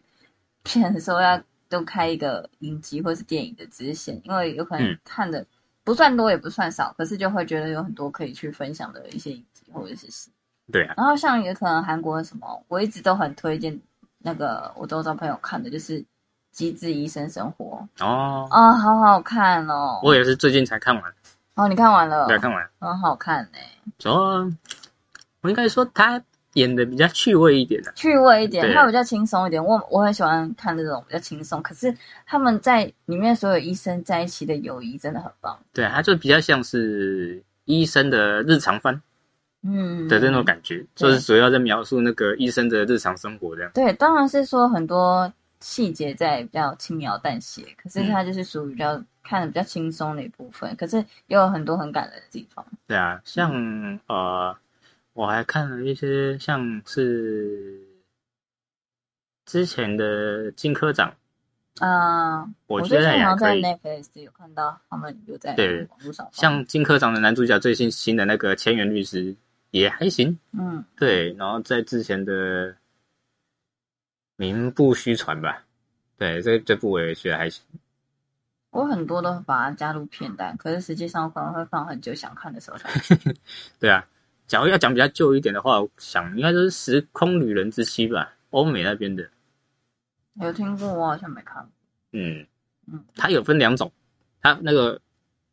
[0.64, 5.46] 骗说要都开一个影集或是电影的支线，因为有可能嗯看的
[5.84, 9.44] 不算多也不算少，可是就会觉得有很多可以去分享的一些影
[9.76, 10.30] 集或者是戏。
[10.72, 13.80] 对啊，然后像有可能韩国的什么，我一直都很推荐
[14.18, 16.00] 那个我周遭朋友看的，就是
[16.50, 20.00] 《机智医生生活》哦，啊、好好看哦。
[20.02, 21.04] 我也是最近才看完，
[21.54, 22.26] 哦，你看完了？
[22.26, 22.68] 对，看完。
[22.80, 23.58] 很好看呢、
[23.98, 24.16] 主要
[25.42, 26.20] 我应该说他
[26.54, 29.64] 演的比较趣味一点的、趣味一点，他比较轻松一点。
[29.64, 31.96] 我我很喜欢看这种比较轻松，可是
[32.26, 35.56] 他们在里面所有医生在一起的友谊真的很棒。
[35.72, 39.00] 对，他就比较像是医生的日常番
[39.66, 43.70] 嗯，的那种感觉，就是主要在描述那个医生的日常生活这样。
[43.74, 52.64] 对，当然是说很多细节在比较轻描淡写，可是它就是属于比较看的比较轻松的一部分，可是也有很多很感人的地方。
[52.86, 54.56] 对啊，像呃，
[55.14, 57.80] 我还看了一些像是
[59.46, 61.14] 之前的金科长，
[61.80, 64.00] 啊、我觉得我最近好像在也可以。
[64.02, 69.34] Netflix 有看到他们有在对网络上像金科长的男主角最新新的那个千元律师
[69.76, 72.74] 也还行，嗯对，然后在之前的
[74.36, 75.64] 名不虚传吧，
[76.16, 77.62] 对，这这部我也觉得还行。
[78.70, 82.88] 我很多都把它加入片单，可是实际上我可能会放很久想看的时候才。
[83.78, 84.06] 对啊，
[84.46, 89.28] 假如要讲比较旧一点的话，我想应该就是《时空旅人之妻》吧，欧美那边的。
[90.34, 91.70] 有听过，我好像没看过。
[92.12, 92.46] 嗯
[92.86, 93.92] 嗯，它有分两种，
[94.40, 95.00] 它那个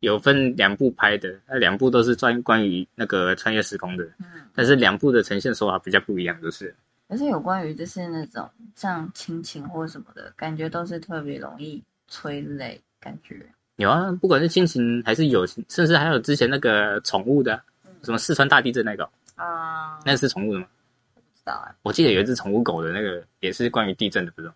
[0.04, 6.74] 有分两部拍的，那两部都是专关于那个穿越时空的，嗯，但是两部的呈现手法比较不一样，就是
[7.08, 13.44] 可是有关于就是那种像亲情或什么的感觉，都是特别容易催泪，感觉。
[13.76, 17.60] 有啊，不管是亲情还是友情，甚至还有之前那个宠物的，
[18.02, 20.66] 什么四川大地震那个，啊、那是宠物的吗？
[21.14, 24.54] 不知道啊，我记得有一只宠物狗的那个也是关于地震的，不是吗？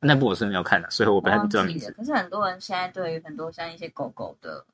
[0.00, 1.64] 那部我是没有看的，所以我不太忘知道。
[1.96, 4.64] 可是很多人现在对于很多像一些狗狗的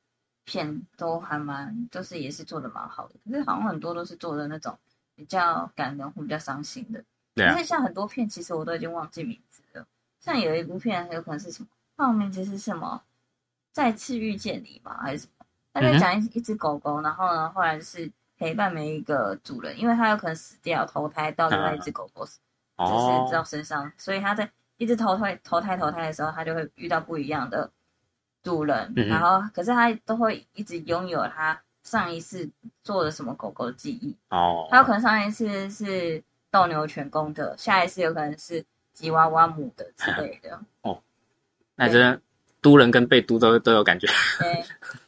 [0.45, 3.15] 片都还蛮，就是也是做的蛮好的。
[3.25, 4.79] 可是好像很多都是做的那种
[5.15, 7.03] 比较感人或比较伤心的。
[7.35, 9.87] 对啊可是，像很多片，其实我都已经忘记名字了。
[10.21, 11.69] 像有一部片，有可能是什么？
[11.97, 13.03] 它的名字是什么？
[13.73, 14.99] 再次遇见你吧？
[15.03, 15.47] 还是什么？
[15.73, 22.39] 他在讲一一只狗狗，然后呢，后来是陪伴每一个主人，因为它有可能死掉，投胎到另外一只狗狗，就是
[22.77, 27.71] 哦，到身上，所以它在一直投胎、投胎、投胎的时候，他就会遇到不一样的
[28.43, 32.51] 主人，嗯然后可是他都会一直拥有他上一次
[32.83, 34.17] 做的什么狗狗的记忆。
[34.31, 40.61] 哦，他有可能上一次是斗牛犬公的，下一次有可能是吉娃娃母的之类的。
[40.83, 41.03] 哦
[41.79, 42.21] 那真的
[42.63, 44.07] 督人跟被督都都有感觉。
[44.39, 44.65] 对，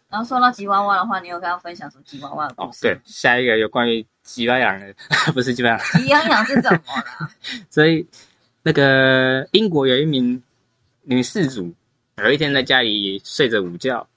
[0.09, 2.87] 然后说到吉娃娃的话，你有跟他分享什么吉娃娃的故，事？
[2.89, 4.95] 哦对，，下一个有关于吉巴羊的，
[5.33, 7.31] 不是吉巴羊，吉养养是怎么啦？
[7.71, 8.07] 所以
[8.62, 10.42] 那个英国有一名
[11.02, 11.74] 女事主，
[12.16, 14.09] 有一天在家里睡着午觉，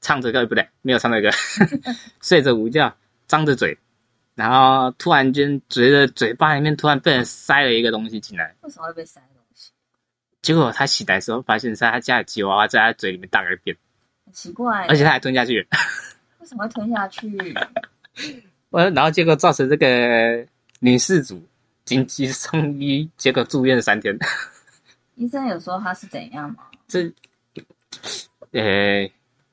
[0.00, 1.30] 唱着歌不对，没有唱着歌，
[2.20, 2.94] 睡着午觉，
[3.26, 3.78] 张着嘴，
[4.34, 9.70] 然后突然间觉得嘴巴里面突然被人塞了一个东西进来，为什么会被塞东西？
[10.42, 13.76] 结果他起来的时候发现是他家的吉娃娃在他嘴里面大了便，
[14.24, 15.66] 很奇怪，而且他还吞下去了。
[16.40, 17.32] 为什么会吞下去？
[18.70, 20.46] 我然后结果造成这个
[20.80, 21.42] 女事主
[21.86, 24.18] 紧急送医，结果住院三天。
[25.14, 26.64] 医生有说他是怎样吗？
[26.86, 27.10] 这，
[28.50, 29.10] 呃，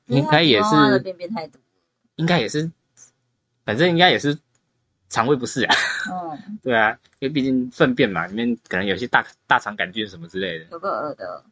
[0.07, 1.59] 应该也是，便便太毒。
[2.15, 2.69] 应该也是，
[3.63, 4.37] 反正应该也是
[5.09, 5.75] 肠胃不适啊。
[6.11, 11.43] 嗯，对啊，因为毕竟粪便嘛，里面可能有些大大肠杆菌什么之类的，有个恶的。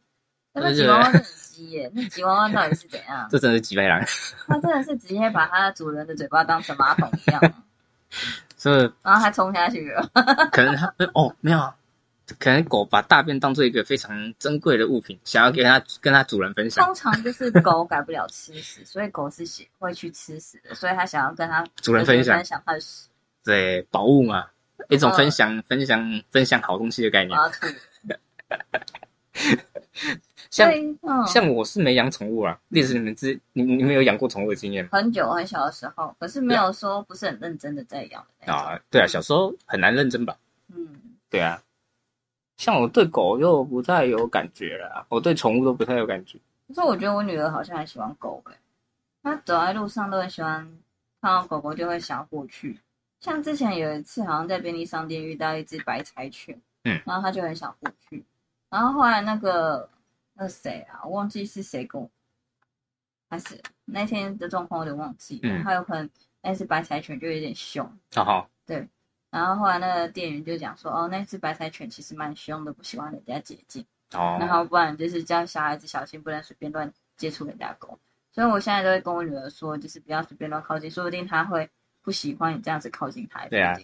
[0.53, 3.27] 那个吉娃娃真的很鸡耶，那吉娃娃到底是怎样？
[3.32, 4.03] 这真的是几百狼。
[4.47, 7.41] 它真的是直接把它的主人的嘴巴当成马桶一样，
[8.62, 10.07] 所以然后还冲下去了。
[10.53, 11.76] 可能它哦没有啊，
[12.38, 16.86] 可能狗把大便当做一个非常珍贵的物品，想要跟它跟它主人分享。
[16.86, 23.07] 通常就是狗改不了吃屎，所以狗是喜会去吃屎的，所以它想要跟它主人分享分享它的屎，
[23.43, 24.49] 对，宝物嘛，
[24.89, 27.36] 一种嗯分享、分享、分享好东西的概念。
[30.52, 30.70] 像
[31.02, 34.89] 嗯，像我是没养宠物啊，历史你们知你你们有养过宠物的经验吗？
[34.91, 38.54] 很久很小的时候，可是没有说不是很认真的在养的。
[38.54, 40.38] 啊，对啊，小时候很难认真吧？
[40.68, 40.88] 嗯，
[41.30, 41.64] 对啊，
[42.58, 46.38] 像我对狗又不太有感觉了，我对宠物都不太有感觉。
[46.68, 48.56] 可是我觉得我女儿好像很喜欢狗诶、
[49.24, 50.60] 她走在路上都很喜欢
[51.22, 52.78] 看到狗狗就会想过去。
[53.22, 58.24] 像之前有一次好像在便利商店遇到一只白柴犬，嗯然后她就很想过去，
[58.70, 59.88] 然后后来那个
[60.42, 61.02] 那那谁啊？
[61.06, 62.10] 我忘记是谁跟我，
[63.30, 65.42] 还是那天的状况有点忘记了。
[65.44, 66.10] 嗯还有可能
[66.42, 67.86] 那只白柴犬就有点凶，
[68.16, 68.88] 哦对，
[69.30, 78.00] 然后后来那个店员就讲说，哦，那只白柴犬其实蛮凶的，不喜欢人家接近，哦，然后不然就是叫小孩子小心，不能随便乱接触人家狗。
[78.32, 81.70] 所以我现在都会跟我女儿说，就是不要随便乱靠近，说不定她会
[82.02, 83.46] 不喜欢你这样子靠近她。
[83.48, 83.76] 对啊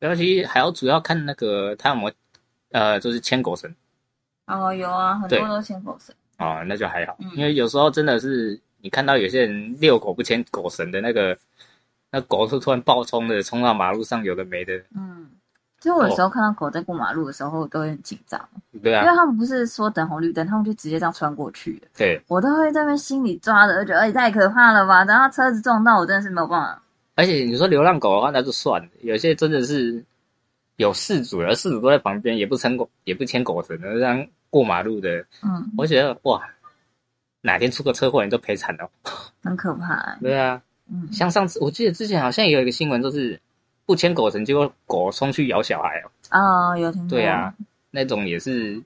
[0.00, 2.14] 尤其还要主要看那个他有没有
[2.72, 3.74] 呃，就是牵狗绳
[4.46, 6.14] 哦，有啊，很多都牵狗绳。
[6.38, 11.36] 哦，那就还好，嗯因为有时候真的是你看到有些人遛狗不牵狗绳的那个，
[12.10, 15.28] 那狗是突然暴冲的冲到马路上，有的没的，嗯，
[15.78, 18.48] 其实我有时候看到狗在过马路的时候，我都会很紧张，
[18.82, 25.04] 对啊因为他们不是说等红绿灯，他们就直接这样穿过去的，对，我都会在那边心里抓着，觉得哎太可怕了吧！
[25.04, 26.82] 等到车子撞到我，真的是没有办法。
[27.14, 30.04] 而且你说流浪狗的话，那就算了，有些真的是
[30.76, 36.42] 有事主，而事主都在旁边，也不牵狗，也不牵狗绳的，这样过马路的，嗯，我觉得哇，
[37.42, 38.90] 哪天出个车祸你都赔惨了。
[39.42, 40.18] 很可怕、欸。
[40.20, 40.60] 对啊，
[40.90, 43.40] 嗯，像上次我记得之前好像也有一个新闻，就是
[43.86, 46.10] 不牵狗绳，结果狗冲去咬小孩哦。
[46.72, 47.10] 哦，有听过。
[47.10, 47.54] 对啊，
[47.90, 48.82] 那种也是，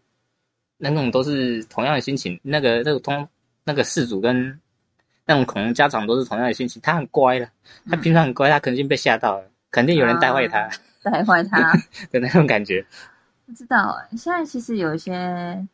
[0.77, 2.39] 那种都是同样的心情。
[2.43, 3.27] 那个那个通
[3.65, 4.61] 那个事主跟
[5.25, 6.83] 那种恐龙家长都是同样的心情。
[6.83, 7.47] 他很乖了，
[7.89, 10.71] 他嗯平常很乖，他肯定被吓到了，肯定有人带坏他啊
[11.03, 11.73] 带坏它。
[12.11, 12.85] 的那种感觉。
[13.47, 15.67] 不知道哎、现在其实有一些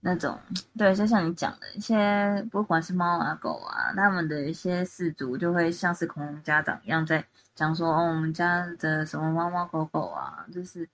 [0.00, 0.38] 那种，
[0.76, 7.24] 对，就像你讲的一些，不管是猫啊狗啊，他们的一些氏族就会像是恐龙家长一样在
[7.54, 10.88] 讲说，哦，我们家的什么猫猫狗狗啊，就是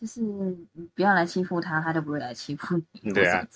[0.00, 3.46] 就是你不要来欺负它，它就不会来欺负你，对啊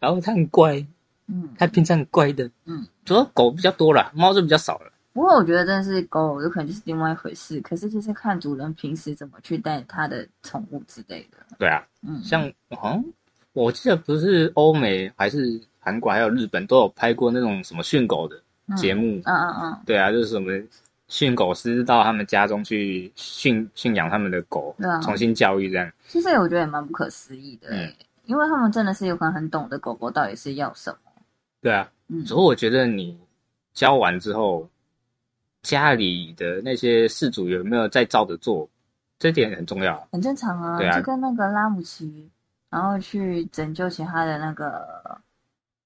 [0.00, 0.84] 然后他很乖，
[1.26, 1.48] 嗯。
[1.58, 2.50] 他平常很乖的。
[2.64, 4.91] 嗯，主要狗比较多啦，猫就比较少了。
[5.12, 11.38] 不过我觉得真的是狗有可能就是另外一回事，可是就是看主人平时怎么去带他的宠物之类的。
[11.58, 13.04] 对啊，嗯，像好像
[13.52, 18.40] 我记得不是欧美还是韩国还有日本都有拍过那种什么训狗的
[18.76, 19.20] 节目。
[19.24, 20.50] 嗯嗯嗯，对啊，就是什么
[21.08, 25.92] 训狗师到他们家中去训训养他们的狗，对啊重新教育这样。
[26.08, 31.12] 其实我觉得也蛮不可思议的、欸，嗯因为他们真的是有可能很懂得狗狗到底是要什么。
[31.60, 33.18] 对啊，嗯，所以我觉得你
[33.74, 34.66] 教完之后，
[35.62, 38.68] 家里的那些事主有没有在照着做，
[39.18, 40.08] 这点很重要。
[40.10, 42.28] 很正常啊，对啊就跟那个拉姆齐，
[42.68, 45.20] 然后去拯救其他的那个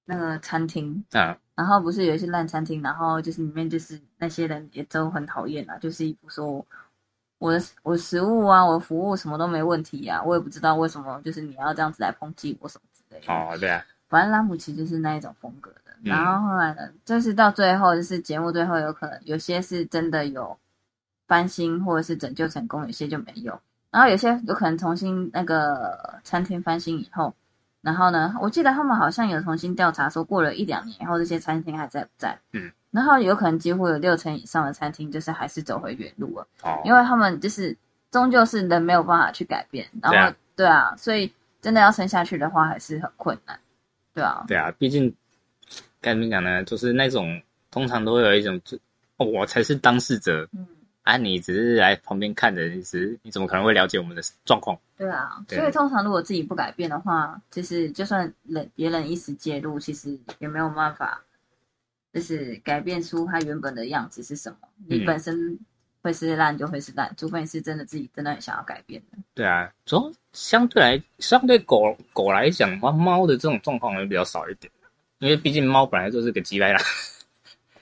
[0.05, 6.65] 那个餐厅，啊，然后不是有一些烂餐厅，然后就是里面就是那些人也都很讨厌啊，就是一副说
[7.37, 13.31] 我的我的食物啊，我的服务什么都没问题啊，我也不知道为什么就是你要这样子来抨击我什么之类的。
[13.31, 15.86] 哦，对啊，反正拉姆奇就是那一种风格的。
[16.03, 20.57] 嗯然后后来呢，就是到最后，就是节目最后有可能有些是真的有
[21.27, 23.59] 翻新或者是拯救成功，有些就没有。
[23.89, 27.33] 然后有些有可能重新那个餐厅翻新以后，
[27.81, 32.37] 然后呢，我记得他们好像有重新调查说，过了一两年以后，这些餐厅还在不在？
[32.53, 32.71] 嗯。
[32.89, 36.47] 然后有可能几乎有六成以上的餐厅就是还是走回原路了。
[36.63, 37.77] 哦，因为他们就是
[38.09, 41.31] 终究是人没有办法去改变，然后对啊对啊，所以
[41.61, 43.59] 真的要撑下去的话还是很困难，
[44.13, 45.13] 对啊，对啊，毕竟
[46.07, 48.77] 该怎么讲呢，就是那种通常都会有一种，就
[49.17, 50.65] 哦，我才是当事者嗯，
[51.03, 54.79] 啊，你只是来旁边看的，你只是你怎么可能会了解我们的状况？
[54.97, 61.23] 对啊，对所以通常如果自己不改变的话，就是就算人别人一时介入，其实也没有办法，
[62.13, 64.57] 就是改变出它原本的样子是什么。
[64.87, 65.59] 你嗯本身
[66.01, 69.17] 会是烂就会是烂，除非你是真的自己真的很想要改变的。
[69.33, 74.71] 对啊，主要相对来相对狗狗来讲的话，猫的这种状况会比较少一点，
[75.19, 76.79] 因为毕竟猫本来就是个鸡掰啦，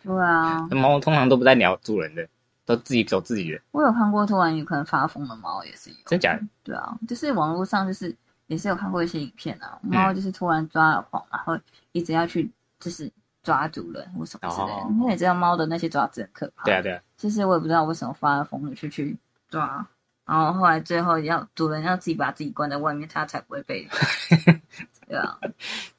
[0.03, 2.27] 对啊， 猫通常都不在鸟主人的，
[2.65, 3.59] 都自己走自己的。
[3.71, 5.95] 我有看过突然有可能发疯的猫，也是有。
[6.05, 6.41] 真假的？
[6.63, 8.15] 对啊，就是网络上就是
[8.47, 11.57] 也是有看过一些影片啊，嗯猫就是突然抓了狂，然后
[11.91, 13.11] 一直要去就是
[13.43, 14.73] 抓主人或什么之类的。
[14.73, 16.63] 哦因为你知道猫的那些爪子很可怕。
[16.63, 19.17] 对啊，对啊，其实我也不知道为什么发了疯的去去
[19.49, 19.85] 抓，
[20.25, 23.87] 然后后来最后要主人要自己把自己关在外面，它才不会被。
[25.07, 25.37] 对啊，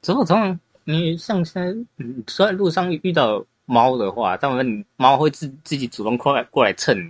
[0.01, 0.59] 之后通常
[0.89, 7.01] 你像现在嗯，在路上遇到猫的话，大部分猫会自自己主动过来过来蹭你，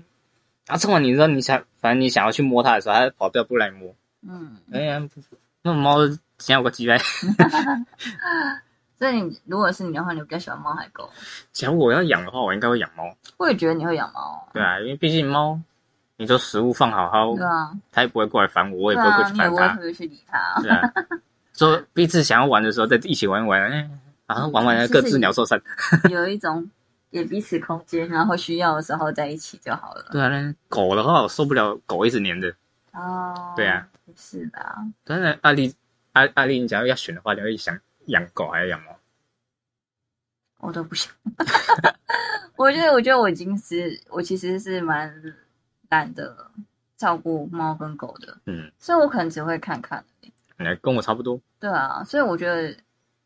[0.65, 3.93] 然后蹭完你之后，你想反正你想要去摸它的时候，它跑掉不来摸。
[4.27, 5.07] 嗯，哎呀，
[5.61, 5.97] 那猫
[6.39, 6.97] 想有个鸡掰。
[8.97, 11.07] 所以你如果是你的话，你比较喜欢猫还是狗？
[11.51, 13.15] 假如我要养的话，我应该会养猫。
[13.37, 14.49] 我也觉得你会养猫。
[14.51, 15.61] 对啊，因为毕竟猫，
[16.15, 19.81] 你说食物放好好，对啊，它也不会过来烦我，我也不会过啊，去烦它你也不会特。
[19.83, 20.61] 别去理它。
[20.63, 20.81] 对啊，
[21.57, 23.89] 说彼此想要玩的时候，再一起玩一玩，哎，
[24.27, 25.61] 然后玩完了各自鸟兽散。
[26.09, 26.69] 有一种
[27.11, 30.05] 给彼此空间，然后需要的时候在一起就好了。
[30.11, 32.53] 对啊，那狗的话我受不了，狗一直黏着。
[32.93, 35.73] 哦，对啊，是的啊，当然，阿丽
[36.13, 38.95] 阿阿丽，你假如要选的话，你会想养狗还是养猫？
[40.59, 41.11] 我都不想。
[42.55, 45.35] 我觉得，我觉得我已经是，我其实是蛮
[45.89, 46.51] 懒得
[46.97, 50.33] 照顾猫跟狗的，嗯，所以我可能只会看看而已。
[50.57, 51.39] 哎，跟我差不多。
[51.59, 52.73] 对啊，所以我觉得，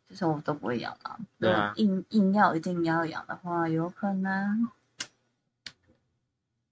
[0.07, 1.17] 其实我都不会养啊。
[1.39, 4.69] 对啊硬硬要一定要养的话，有可能，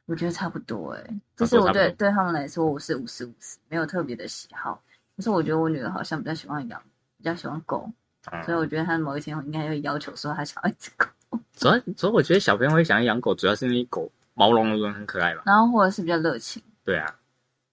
[0.06, 1.04] 我觉得差不多哎、
[1.38, 4.82] 就是我对对他们来说，我是五十五十，没有特别的喜好。
[5.16, 6.82] 可是我觉得我女儿好像比较喜欢养，
[7.18, 7.92] 比较喜欢狗，
[8.32, 11.08] 嗯所以我觉得她某一天应该会要求说她想要一只狗，
[11.54, 15.44] 主要主要我觉得小朋友会想要养狗，主要是因为狗毛茸茸很可爱吧？
[15.46, 16.64] 然后或者是比较热情。
[16.84, 17.16] 对啊，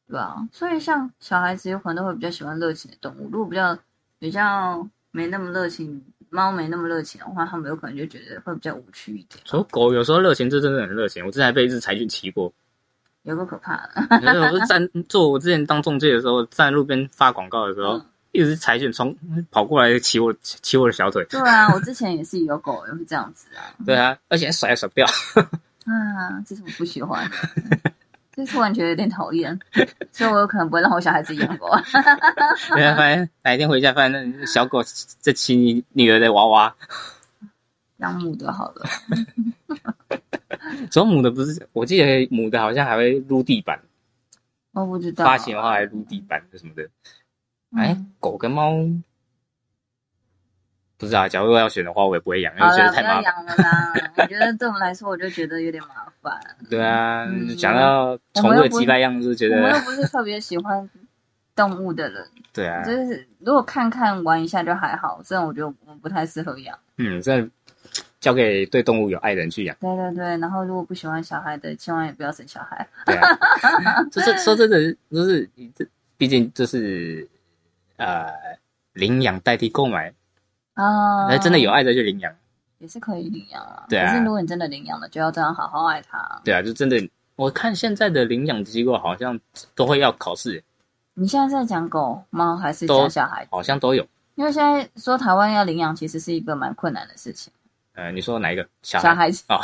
[0.09, 0.37] 对啊？
[0.53, 3.77] 所以像小孩子有可能都会比较喜欢热情的动物，如果比较
[4.19, 11.25] 比较没那么热情，猫没那么热情的话，他们有可能就觉得会比较无趣一点，所以狗有时候热情，这真的很热情。
[11.25, 12.53] 我之前还被一只柴犬骑过，
[13.23, 14.19] 有个可怕的。
[14.21, 19.17] 因为我是站做我之前当中介的时候，站路边发广告的时候，嗯一只柴犬从
[19.51, 21.25] 跑过来骑我骑我的小腿。
[21.31, 23.73] 对啊，我之前也是有狗，也会这样子啊。
[23.87, 25.07] 对啊，而且还甩也甩不掉。
[25.87, 27.93] 啊，这是我不喜欢的，
[28.37, 29.59] 这突然觉得有点讨厌，
[30.12, 31.68] 所以我有可能不会让我小孩子养狗。
[32.76, 34.82] 然后发现哪一天回家，发现那小狗
[35.18, 36.76] 在骑你女儿的娃娃。
[37.97, 38.84] 养母的好了，
[40.91, 43.80] 只有母的不是，我记得母的好像还会撸地板，
[44.72, 45.24] 我不知道。
[45.24, 46.91] 发情的话还撸地板什么的。
[47.74, 48.74] 哎、嗯狗跟猫
[50.99, 53.17] 不知道，假如要选的话，我也不会养，因为觉得太麻烦。
[53.17, 53.93] 要养了啦。
[54.17, 56.41] 我觉得对我们来说，我就觉得有点麻烦。
[56.71, 60.89] 对啊，嗯讲到宠物的击败样，子觉得我们又不是特别喜欢
[61.55, 65.21] 动物的人， 对啊，就是如果看看玩一下就还好。
[65.23, 67.47] 虽然我觉得我们不太适合养，嗯，这
[68.19, 69.77] 交给对动物有爱的人去养。
[69.81, 70.25] 对对对。
[70.39, 72.89] 然后如果不喜欢小孩的，千万也不要生小孩。
[73.05, 75.87] 对啊， 就是说真的，就是你这
[76.17, 77.29] 毕竟就是
[77.97, 78.27] 呃
[78.95, 80.13] 领养代替购买，
[80.77, 82.33] 啊，那真的有爱的就领养。
[82.79, 83.85] 也是可以领养啊。
[83.89, 86.41] 对啊可是如果你真的领养了，就要这样好好爱它。
[86.45, 89.41] 对啊，就真的，我看现在的领养机构好像
[89.74, 90.62] 都会要考试，
[91.14, 93.49] 你现在在讲狗、猫还是都讲小孩？
[93.51, 94.07] 好像都有。
[94.35, 97.51] 因为现在说台湾要领养，其实是一个蛮困难的事情。
[97.95, 99.03] 呃，你说哪一个小孩？
[99.09, 99.59] 小孩子， 啊，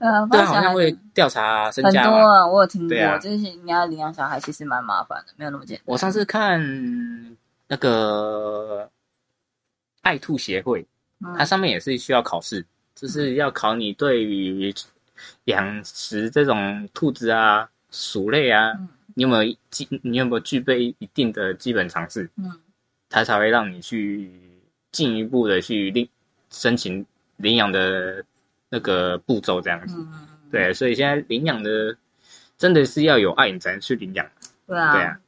[0.00, 2.10] 呃，对好像会调查身很家很。
[2.10, 5.84] 多啊，我有听过，就是你要领养小孩，其实蛮麻烦的，没有那么简单。
[5.86, 6.60] 我上次看
[7.68, 8.90] 那个
[10.02, 10.86] 爱兔协会，
[11.20, 12.64] 它嗯上面也是需要考试，
[12.94, 14.72] 就是要考你对于
[15.44, 18.88] 养殖这种兔子啊、鼠类啊，嗯。
[19.18, 22.60] 你有没有基，你有没有具备一定的基本常识，嗯。
[23.08, 24.30] 它才会让你去
[24.92, 26.06] 进一步的去领
[26.50, 27.06] 申请
[27.36, 28.24] 领养的
[28.68, 29.96] 那个步骤这样子。
[29.96, 31.96] 嗯，对，所以现在领养的
[32.58, 34.28] 真的是要有爱，你才能去领养。
[34.66, 35.20] 对啊，对啊，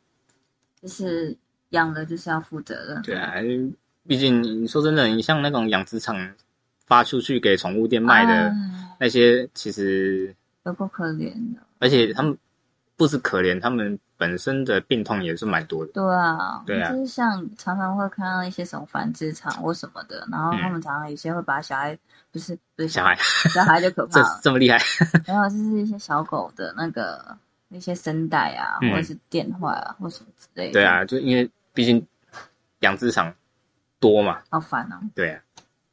[0.82, 1.36] 就是
[1.71, 3.03] 养了就是要负责任。
[3.03, 3.35] 对啊，
[4.07, 6.16] 毕竟你说真的，你像那种养殖场
[6.87, 8.55] 发出去给宠物店卖的哎
[9.01, 11.61] 那些，其实有够可怜的。
[11.79, 12.37] 而且他们
[12.97, 15.93] 不是可怜，他们本身的病痛也是蛮多的。
[15.93, 21.97] 对啊，对啊就是像常常会看到一些什么繁殖场或什么的，然后他们常常有些会把小孩，
[22.33, 23.14] 不是不是小孩，
[23.55, 24.79] 小孩就可 怕这了，这么厉害，
[25.27, 27.37] 然后就是一些小狗的那个
[27.69, 30.73] 那些声带啊，嗯或者是电坏啊，或什么之类的。
[30.73, 31.49] 对，啊，就因为
[31.79, 32.05] 毕竟
[32.81, 33.33] 养殖场
[34.01, 34.99] 多嘛，好烦哦。
[35.14, 35.41] 对啊，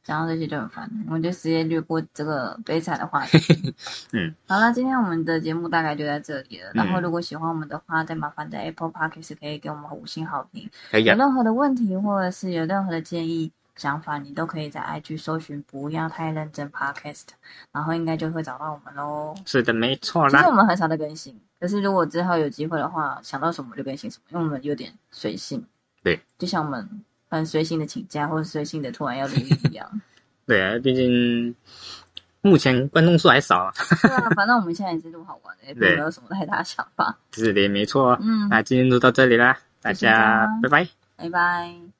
[0.02, 3.38] 讲到这些就很烦，我们就直接略过这个悲惨的话题。
[4.12, 6.70] 嗯，好了，今天我们的节目大概就在这里了。
[6.70, 10.68] 嗯然后如果喜欢我们的话，再麻烦在 Apple Podcast 可以给我们五星好评。
[10.90, 17.26] 可以啊，有任何的问题或者是有任何的建议、想法，你都可以在 IG 搜寻“不要太认真 Podcast”，
[17.70, 19.36] 然后应该就会找到我们喽。
[19.46, 20.52] 是的，没错啦其实我。
[20.52, 25.64] 们很少在更新，可是如果之后有机会的话，想到什么就更新什么，因为我们有点随性。
[26.06, 26.88] 对，就像我们
[27.28, 30.00] 很随性的请假，或者随性的突然要录音一样。
[30.46, 31.52] 对啊，毕竟
[32.42, 37.18] 目前观众数还少啊，对啊， 反正我们现在也是录好玩的，也没有什么太大想法。
[37.32, 38.16] 是的，没错。
[38.22, 40.88] 嗯，那今天就到这里啦，大家拜拜。
[41.16, 41.95] 拜拜。